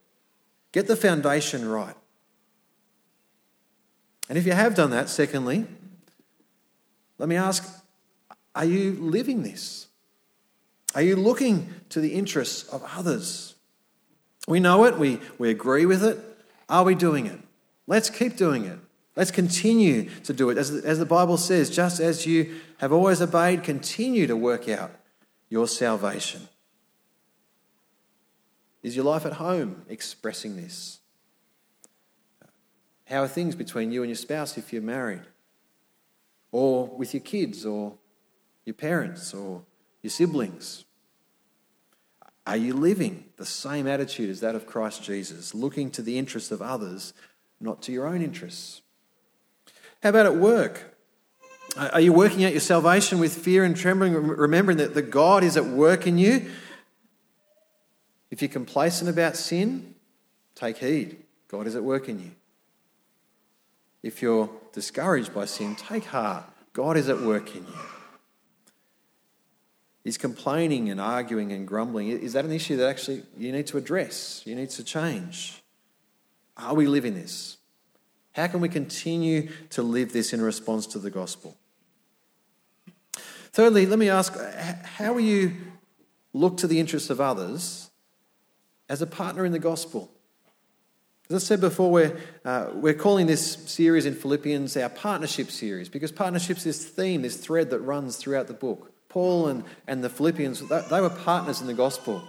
Get 0.72 0.88
the 0.88 0.96
foundation 0.96 1.68
right. 1.68 1.94
And 4.28 4.36
if 4.36 4.44
you 4.44 4.52
have 4.52 4.74
done 4.74 4.90
that, 4.90 5.08
secondly, 5.08 5.66
let 7.18 7.28
me 7.28 7.36
ask 7.36 7.82
are 8.54 8.64
you 8.64 8.92
living 8.92 9.42
this? 9.42 9.86
Are 10.94 11.02
you 11.02 11.14
looking 11.14 11.74
to 11.90 12.00
the 12.00 12.14
interests 12.14 12.66
of 12.70 12.82
others? 12.96 13.55
We 14.46 14.60
know 14.60 14.84
it, 14.84 14.98
we, 14.98 15.20
we 15.38 15.50
agree 15.50 15.86
with 15.86 16.04
it. 16.04 16.18
Are 16.68 16.84
we 16.84 16.94
doing 16.94 17.26
it? 17.26 17.40
Let's 17.86 18.10
keep 18.10 18.36
doing 18.36 18.64
it. 18.64 18.78
Let's 19.16 19.30
continue 19.30 20.10
to 20.24 20.32
do 20.32 20.50
it. 20.50 20.58
As, 20.58 20.70
as 20.70 20.98
the 20.98 21.06
Bible 21.06 21.36
says, 21.36 21.70
just 21.70 22.00
as 22.00 22.26
you 22.26 22.60
have 22.78 22.92
always 22.92 23.22
obeyed, 23.22 23.64
continue 23.64 24.26
to 24.26 24.36
work 24.36 24.68
out 24.68 24.92
your 25.48 25.66
salvation. 25.66 26.48
Is 28.82 28.94
your 28.94 29.04
life 29.04 29.26
at 29.26 29.34
home 29.34 29.82
expressing 29.88 30.56
this? 30.56 31.00
How 33.06 33.22
are 33.22 33.28
things 33.28 33.54
between 33.54 33.90
you 33.90 34.02
and 34.02 34.10
your 34.10 34.16
spouse 34.16 34.58
if 34.58 34.72
you're 34.72 34.82
married? 34.82 35.22
Or 36.52 36.86
with 36.86 37.14
your 37.14 37.22
kids 37.22 37.64
or 37.64 37.94
your 38.64 38.74
parents 38.74 39.32
or 39.32 39.62
your 40.02 40.10
siblings? 40.10 40.85
Are 42.46 42.56
you 42.56 42.74
living 42.74 43.24
the 43.36 43.44
same 43.44 43.88
attitude 43.88 44.30
as 44.30 44.40
that 44.40 44.54
of 44.54 44.66
Christ 44.66 45.02
Jesus, 45.02 45.54
looking 45.54 45.90
to 45.90 46.02
the 46.02 46.16
interests 46.16 46.52
of 46.52 46.62
others, 46.62 47.12
not 47.60 47.82
to 47.82 47.92
your 47.92 48.06
own 48.06 48.22
interests? 48.22 48.82
How 50.02 50.10
about 50.10 50.26
at 50.26 50.36
work? 50.36 50.96
Are 51.76 52.00
you 52.00 52.12
working 52.12 52.44
out 52.44 52.52
your 52.52 52.60
salvation 52.60 53.18
with 53.18 53.36
fear 53.36 53.64
and 53.64 53.76
trembling, 53.76 54.14
remembering 54.14 54.78
that 54.78 54.94
the 54.94 55.02
God 55.02 55.42
is 55.42 55.56
at 55.56 55.66
work 55.66 56.06
in 56.06 56.18
you? 56.18 56.48
If 58.30 58.40
you're 58.40 58.48
complacent 58.48 59.10
about 59.10 59.36
sin, 59.36 59.94
take 60.54 60.78
heed. 60.78 61.16
God 61.48 61.66
is 61.66 61.74
at 61.74 61.82
work 61.82 62.08
in 62.08 62.20
you. 62.20 62.30
If 64.02 64.22
you're 64.22 64.48
discouraged 64.72 65.34
by 65.34 65.46
sin, 65.46 65.74
take 65.74 66.04
heart. 66.04 66.44
God 66.72 66.96
is 66.96 67.08
at 67.08 67.20
work 67.20 67.56
in 67.56 67.66
you 67.66 67.95
is 70.06 70.16
complaining 70.16 70.88
and 70.88 71.00
arguing 71.00 71.50
and 71.50 71.66
grumbling, 71.66 72.06
is 72.06 72.34
that 72.34 72.44
an 72.44 72.52
issue 72.52 72.76
that 72.76 72.88
actually 72.88 73.24
you 73.36 73.50
need 73.50 73.66
to 73.66 73.76
address? 73.76 74.40
You 74.46 74.54
need 74.54 74.70
to 74.70 74.84
change? 74.84 75.60
Are 76.56 76.74
we 76.74 76.86
living 76.86 77.14
this? 77.14 77.56
How 78.30 78.46
can 78.46 78.60
we 78.60 78.68
continue 78.68 79.50
to 79.70 79.82
live 79.82 80.12
this 80.12 80.32
in 80.32 80.40
response 80.40 80.86
to 80.88 81.00
the 81.00 81.10
gospel? 81.10 81.56
Thirdly, 83.50 83.84
let 83.84 83.98
me 83.98 84.08
ask 84.08 84.32
how 84.84 85.12
will 85.12 85.22
you 85.22 85.52
look 86.32 86.56
to 86.58 86.68
the 86.68 86.78
interests 86.78 87.10
of 87.10 87.20
others 87.20 87.90
as 88.88 89.02
a 89.02 89.08
partner 89.08 89.44
in 89.44 89.50
the 89.50 89.58
gospel? 89.58 90.12
As 91.28 91.34
I 91.34 91.44
said 91.44 91.60
before, 91.60 91.90
we're, 91.90 92.16
uh, 92.44 92.68
we're 92.74 92.94
calling 92.94 93.26
this 93.26 93.54
series 93.66 94.06
in 94.06 94.14
Philippians 94.14 94.76
our 94.76 94.88
partnership 94.88 95.50
series 95.50 95.88
because 95.88 96.12
partnership's 96.12 96.62
this 96.62 96.84
theme, 96.84 97.22
this 97.22 97.36
thread 97.36 97.70
that 97.70 97.80
runs 97.80 98.18
throughout 98.18 98.46
the 98.46 98.54
book 98.54 98.92
Paul 99.08 99.48
and, 99.48 99.64
and 99.86 100.02
the 100.02 100.08
Philippians, 100.08 100.68
they 100.68 101.00
were 101.00 101.10
partners 101.10 101.60
in 101.60 101.66
the 101.66 101.74
gospel. 101.74 102.22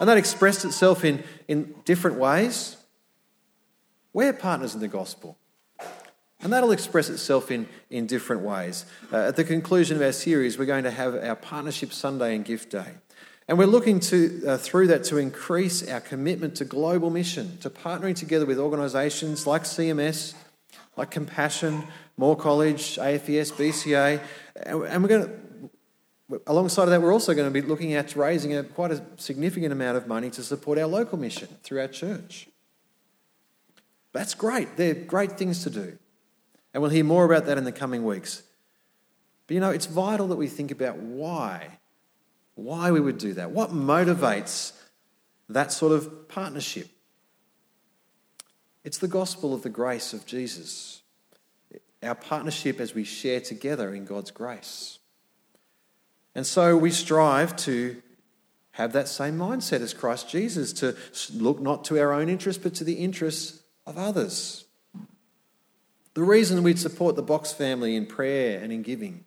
And 0.00 0.08
that 0.08 0.16
expressed 0.16 0.64
itself 0.64 1.04
in, 1.04 1.24
in 1.48 1.74
different 1.84 2.18
ways. 2.18 2.76
We're 4.12 4.32
partners 4.32 4.74
in 4.74 4.80
the 4.80 4.88
gospel. 4.88 5.36
And 6.40 6.52
that'll 6.52 6.70
express 6.70 7.08
itself 7.08 7.50
in, 7.50 7.66
in 7.90 8.06
different 8.06 8.42
ways. 8.42 8.86
Uh, 9.12 9.28
at 9.28 9.36
the 9.36 9.42
conclusion 9.42 9.96
of 9.96 10.02
our 10.02 10.12
series, 10.12 10.56
we're 10.56 10.66
going 10.66 10.84
to 10.84 10.90
have 10.90 11.16
our 11.16 11.34
Partnership 11.34 11.92
Sunday 11.92 12.36
and 12.36 12.44
Gift 12.44 12.70
Day. 12.70 12.94
And 13.48 13.58
we're 13.58 13.66
looking 13.66 13.98
to, 14.00 14.42
uh, 14.46 14.56
through 14.56 14.88
that 14.88 15.04
to 15.04 15.16
increase 15.16 15.88
our 15.88 16.00
commitment 16.00 16.54
to 16.56 16.64
global 16.64 17.10
mission, 17.10 17.58
to 17.58 17.70
partnering 17.70 18.14
together 18.14 18.46
with 18.46 18.58
organisations 18.58 19.46
like 19.46 19.62
CMS, 19.62 20.34
like 20.96 21.10
Compassion, 21.10 21.82
Moore 22.16 22.36
College, 22.36 22.98
AFES, 22.98 23.52
BCA. 23.52 24.20
And 24.64 25.02
we're 25.02 25.08
going 25.08 25.26
to, 25.26 25.30
alongside 26.46 26.84
of 26.84 26.90
that, 26.90 27.02
we're 27.02 27.12
also 27.12 27.34
going 27.34 27.52
to 27.52 27.62
be 27.62 27.66
looking 27.66 27.94
at 27.94 28.14
raising 28.14 28.54
a, 28.54 28.62
quite 28.62 28.90
a 28.90 29.02
significant 29.16 29.72
amount 29.72 29.96
of 29.96 30.06
money 30.06 30.30
to 30.30 30.42
support 30.42 30.78
our 30.78 30.86
local 30.86 31.18
mission 31.18 31.48
through 31.62 31.80
our 31.80 31.88
church. 31.88 32.48
That's 34.12 34.34
great. 34.34 34.76
They're 34.76 34.94
great 34.94 35.32
things 35.32 35.62
to 35.64 35.70
do. 35.70 35.98
And 36.74 36.82
we'll 36.82 36.90
hear 36.90 37.04
more 37.04 37.24
about 37.24 37.46
that 37.46 37.58
in 37.58 37.64
the 37.64 37.72
coming 37.72 38.04
weeks. 38.04 38.42
But 39.46 39.54
you 39.54 39.60
know, 39.60 39.70
it's 39.70 39.86
vital 39.86 40.28
that 40.28 40.36
we 40.36 40.48
think 40.48 40.70
about 40.70 40.96
why. 40.96 41.78
Why 42.54 42.90
we 42.90 43.00
would 43.00 43.18
do 43.18 43.34
that. 43.34 43.50
What 43.50 43.70
motivates 43.70 44.72
that 45.48 45.72
sort 45.72 45.92
of 45.92 46.28
partnership? 46.28 46.88
It's 48.84 48.98
the 48.98 49.08
gospel 49.08 49.54
of 49.54 49.62
the 49.62 49.70
grace 49.70 50.12
of 50.12 50.26
Jesus. 50.26 51.02
Our 52.02 52.14
partnership 52.14 52.80
as 52.80 52.94
we 52.94 53.04
share 53.04 53.40
together 53.40 53.94
in 53.94 54.04
God's 54.04 54.30
grace. 54.30 54.97
And 56.38 56.46
so 56.46 56.76
we 56.76 56.92
strive 56.92 57.56
to 57.64 58.00
have 58.70 58.92
that 58.92 59.08
same 59.08 59.36
mindset 59.36 59.80
as 59.80 59.92
Christ 59.92 60.30
Jesus, 60.30 60.72
to 60.74 60.94
look 61.34 61.60
not 61.60 61.84
to 61.86 61.98
our 61.98 62.12
own 62.12 62.28
interests, 62.28 62.62
but 62.62 62.74
to 62.76 62.84
the 62.84 62.92
interests 62.92 63.60
of 63.84 63.98
others. 63.98 64.64
The 66.14 66.22
reason 66.22 66.62
we 66.62 66.76
support 66.76 67.16
the 67.16 67.24
Box 67.24 67.52
family 67.52 67.96
in 67.96 68.06
prayer 68.06 68.60
and 68.62 68.72
in 68.72 68.82
giving 68.82 69.24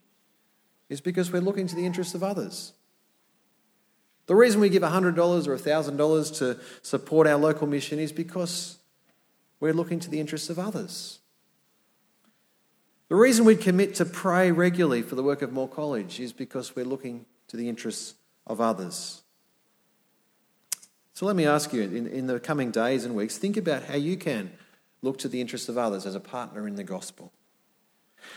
is 0.88 1.02
because 1.02 1.34
we're 1.34 1.42
looking 1.42 1.68
to 1.68 1.76
the 1.76 1.86
interests 1.86 2.16
of 2.16 2.24
others. 2.24 2.72
The 4.28 4.36
reason 4.36 4.62
we 4.62 4.70
give 4.70 4.82
$100 4.82 5.18
or 5.18 5.58
$1,000 5.58 6.38
to 6.38 6.60
support 6.82 7.28
our 7.28 7.38
local 7.38 7.68
mission 7.68 8.00
is 8.00 8.14
because 8.14 8.78
we're 9.60 9.74
looking 9.74 10.00
to 10.00 10.10
the 10.10 10.22
interests 10.22 10.50
of 10.50 10.58
others. 10.58 11.20
The 13.12 13.18
reason 13.18 13.44
we 13.44 13.58
commit 13.58 13.96
to 13.96 14.06
pray 14.06 14.52
regularly 14.52 15.02
for 15.02 15.16
the 15.16 15.22
work 15.22 15.42
of 15.42 15.52
Moore 15.52 15.68
College 15.68 16.22
is 16.22 16.32
because 16.32 16.78
we're 16.78 16.86
looking 16.86 17.26
to 17.50 17.58
the 17.58 17.68
interests 17.68 18.14
of 18.48 18.62
others. 18.62 19.22
So 21.14 21.26
let 21.26 21.36
me 21.36 21.46
ask 21.46 21.74
you 21.74 21.82
in, 21.82 22.08
in 22.08 22.28
the 22.28 22.40
coming 22.40 22.72
days 22.72 23.04
and 23.04 23.14
weeks, 23.14 23.38
think 23.38 23.58
about 23.58 23.84
how 23.84 23.98
you 23.98 24.16
can 24.16 24.54
look 25.02 25.18
to 25.18 25.28
the 25.28 25.42
interests 25.42 25.68
of 25.68 25.78
others 25.78 26.06
as 26.06 26.16
a 26.16 26.22
partner 26.22 26.70
in 26.70 26.76
the 26.76 26.86
gospel. 26.86 27.34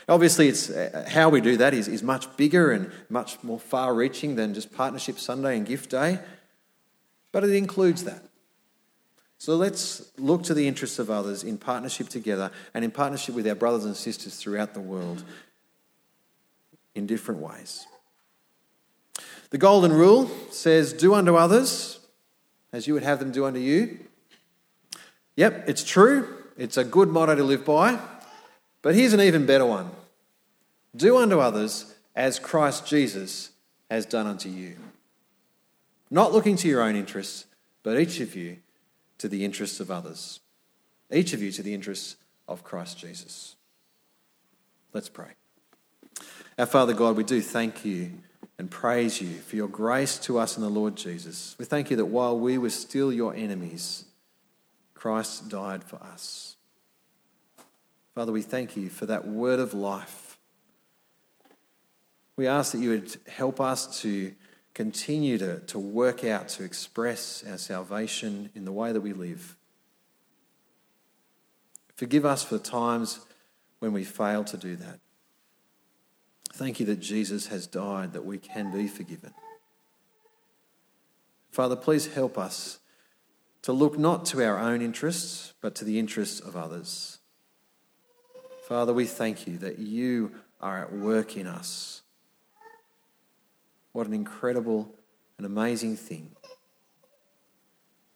Obviously, 0.09 0.49
it's, 0.49 0.69
uh, 0.71 1.09
how 1.09 1.29
we 1.29 1.41
do 1.41 1.57
that 1.57 1.73
is, 1.73 1.87
is 1.87 2.03
much 2.03 2.37
bigger 2.37 2.73
and 2.73 2.91
much 3.09 3.41
more 3.45 3.61
far 3.61 3.95
reaching 3.95 4.35
than 4.35 4.55
just 4.55 4.73
Partnership 4.73 5.21
Sunday 5.21 5.57
and 5.57 5.67
Gift 5.69 5.89
Day, 5.89 6.19
but 7.31 7.45
it 7.45 7.51
includes 7.51 8.03
that. 8.03 8.25
So 9.45 9.57
let's 9.57 10.11
look 10.17 10.43
to 10.45 10.55
the 10.55 10.67
interests 10.67 10.99
of 10.99 11.11
others 11.11 11.45
in 11.45 11.59
partnership 11.59 12.09
together 12.09 12.51
and 12.73 12.83
in 12.83 12.91
partnership 12.91 13.35
with 13.35 13.47
our 13.47 13.55
brothers 13.55 13.85
and 13.85 13.95
sisters 13.95 14.37
throughout 14.37 14.73
the 14.73 14.81
world 14.81 15.23
in 16.95 17.07
different 17.07 17.43
ways. 17.43 17.87
The 19.51 19.59
Golden 19.59 19.93
Rule 19.93 20.31
says, 20.51 20.95
Do 20.95 21.13
unto 21.13 21.37
others 21.37 22.01
as 22.73 22.87
you 22.87 22.95
would 22.95 23.03
have 23.03 23.19
them 23.19 23.33
do 23.33 23.45
unto 23.45 23.61
you. 23.61 23.99
Yep, 25.37 25.69
it's 25.69 25.85
true. 25.85 26.27
It's 26.57 26.79
a 26.79 26.85
good 26.85 27.11
motto 27.11 27.35
to 27.35 27.45
live 27.45 27.67
by. 27.67 27.99
But 28.81 28.95
here's 28.95 29.13
an 29.13 29.21
even 29.21 29.45
better 29.45 29.67
one 29.67 29.91
Do 30.97 31.19
unto 31.19 31.41
others 31.41 31.95
as 32.17 32.39
Christ 32.39 32.87
Jesus 32.87 33.51
has 33.91 34.07
done 34.07 34.27
unto 34.27 34.49
you. 34.49 34.77
Not 36.11 36.33
looking 36.33 36.57
to 36.57 36.67
your 36.67 36.81
own 36.81 36.97
interests, 36.97 37.45
but 37.83 38.01
each 38.01 38.21
of 38.21 38.35
you 38.35 38.57
to 39.25 39.29
the 39.29 39.43
interests 39.43 39.81
of 39.81 39.91
others. 39.91 40.41
Each 41.11 41.33
of 41.33 41.41
you 41.41 41.51
to 41.53 41.63
the 41.63 41.73
interests 41.73 42.17
of 42.47 42.63
Christ 42.63 42.99
Jesus. 42.99 43.57
Let's 44.93 45.09
pray. 45.09 45.31
Our 46.59 46.67
Father 46.67 46.93
God, 46.93 47.17
we 47.17 47.25
do 47.25 47.41
thank 47.41 47.87
you 47.87 48.11
and 48.59 48.71
praise 48.71 49.23
you 49.23 49.39
for 49.39 49.57
your 49.57 49.69
grace 49.69 50.19
to 50.19 50.39
us 50.39 50.59
in 50.59 50.63
the 50.63 50.69
Lord 50.69 50.95
Jesus. 50.97 51.57
We 51.59 51.65
thank 51.65 51.91
you 51.91 51.97
that 51.97 52.05
while 52.05 52.39
we 52.39 52.59
were 52.59 52.69
still 52.69 53.11
your 53.11 53.35
enemies, 53.35 54.05
Christ 54.93 55.49
died 55.49 55.83
for 55.83 55.97
us. 56.03 56.57
Father, 58.15 58.31
we 58.31 58.43
thank 58.43 58.77
you 58.77 58.91
for 58.91 59.07
that 59.07 59.27
word 59.27 59.59
of 59.59 59.73
life. 59.73 60.37
We 62.37 62.47
ask 62.47 62.73
that 62.73 62.79
you 62.79 62.91
would 62.91 63.17
help 63.27 63.59
us 63.59 64.03
to 64.03 64.35
continue 64.75 65.39
to, 65.39 65.61
to 65.61 65.79
work 65.79 66.25
out, 66.25 66.49
to 66.49 66.65
express 66.65 67.45
our 67.49 67.59
salvation 67.59 68.51
in 68.55 68.65
the 68.65 68.73
way 68.73 68.93
that 68.93 69.01
we 69.01 69.13
live. 69.13 69.57
Forgive 71.95 72.25
us 72.25 72.43
for 72.43 72.59
times 72.59 73.21
when 73.79 73.93
we 73.93 74.05
fail 74.05 74.43
to 74.45 74.57
do 74.57 74.75
that. 74.77 74.99
Thank 76.53 76.81
you 76.81 76.87
that 76.87 77.01
Jesus 77.01 77.47
has 77.49 77.67
died 77.67 78.13
that 78.13 78.25
we 78.25 78.39
can 78.39 78.73
be 78.73 78.89
forgiven. 78.89 79.33
Father, 81.51 81.77
please 81.77 82.15
help 82.15 82.37
us 82.37 82.81
to 83.63 83.73
look 83.73 83.99
not 83.99 84.27
to 84.27 84.45
our 84.45 84.59
own 84.59 84.83
interests, 84.83 85.55
but 85.61 85.75
to 85.77 85.85
the 85.85 85.99
interests 85.99 86.41
of 86.41 86.57
others. 86.57 87.19
Father, 88.69 88.93
we 88.93 89.05
thank 89.05 89.47
you 89.47 89.57
that 89.59 89.79
you 89.79 90.33
are 90.61 90.83
at 90.83 90.93
work 90.93 91.37
in 91.37 91.47
us. 91.47 92.03
What 93.95 94.09
an 94.09 94.13
incredible 94.13 94.93
and 95.39 95.47
amazing 95.47 95.97
thing. 95.97 96.33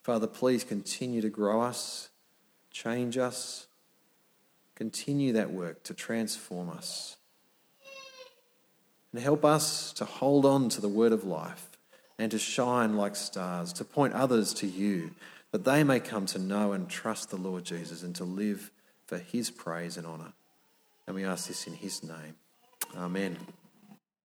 Father, 0.02 0.26
please 0.26 0.64
continue 0.64 1.20
to 1.20 1.28
grow 1.28 1.62
us, 1.62 2.08
change 2.72 3.16
us, 3.16 3.68
continue 4.74 5.32
that 5.34 5.52
work 5.52 5.84
to 5.84 5.94
transform 5.94 6.68
us. 6.68 7.16
And 9.12 9.22
help 9.22 9.44
us 9.44 9.92
to 9.92 10.04
hold 10.04 10.44
on 10.44 10.68
to 10.70 10.80
the 10.80 10.88
word 10.88 11.12
of 11.12 11.22
life 11.22 11.78
and 12.18 12.32
to 12.32 12.40
shine 12.40 12.96
like 12.96 13.14
stars, 13.14 13.72
to 13.74 13.84
point 13.84 14.14
others 14.14 14.52
to 14.54 14.66
you 14.66 15.12
that 15.52 15.64
they 15.64 15.84
may 15.84 16.00
come 16.00 16.26
to 16.26 16.40
know 16.40 16.72
and 16.72 16.88
trust 16.88 17.30
the 17.30 17.36
Lord 17.36 17.64
Jesus 17.64 18.02
and 18.02 18.16
to 18.16 18.24
live 18.24 18.72
for 19.06 19.18
his 19.18 19.48
praise 19.48 19.96
and 19.96 20.08
honour. 20.08 20.32
And 21.06 21.14
we 21.14 21.24
ask 21.24 21.46
this 21.46 21.68
in 21.68 21.74
his 21.74 22.02
name. 22.02 22.34
Amen. 22.96 23.36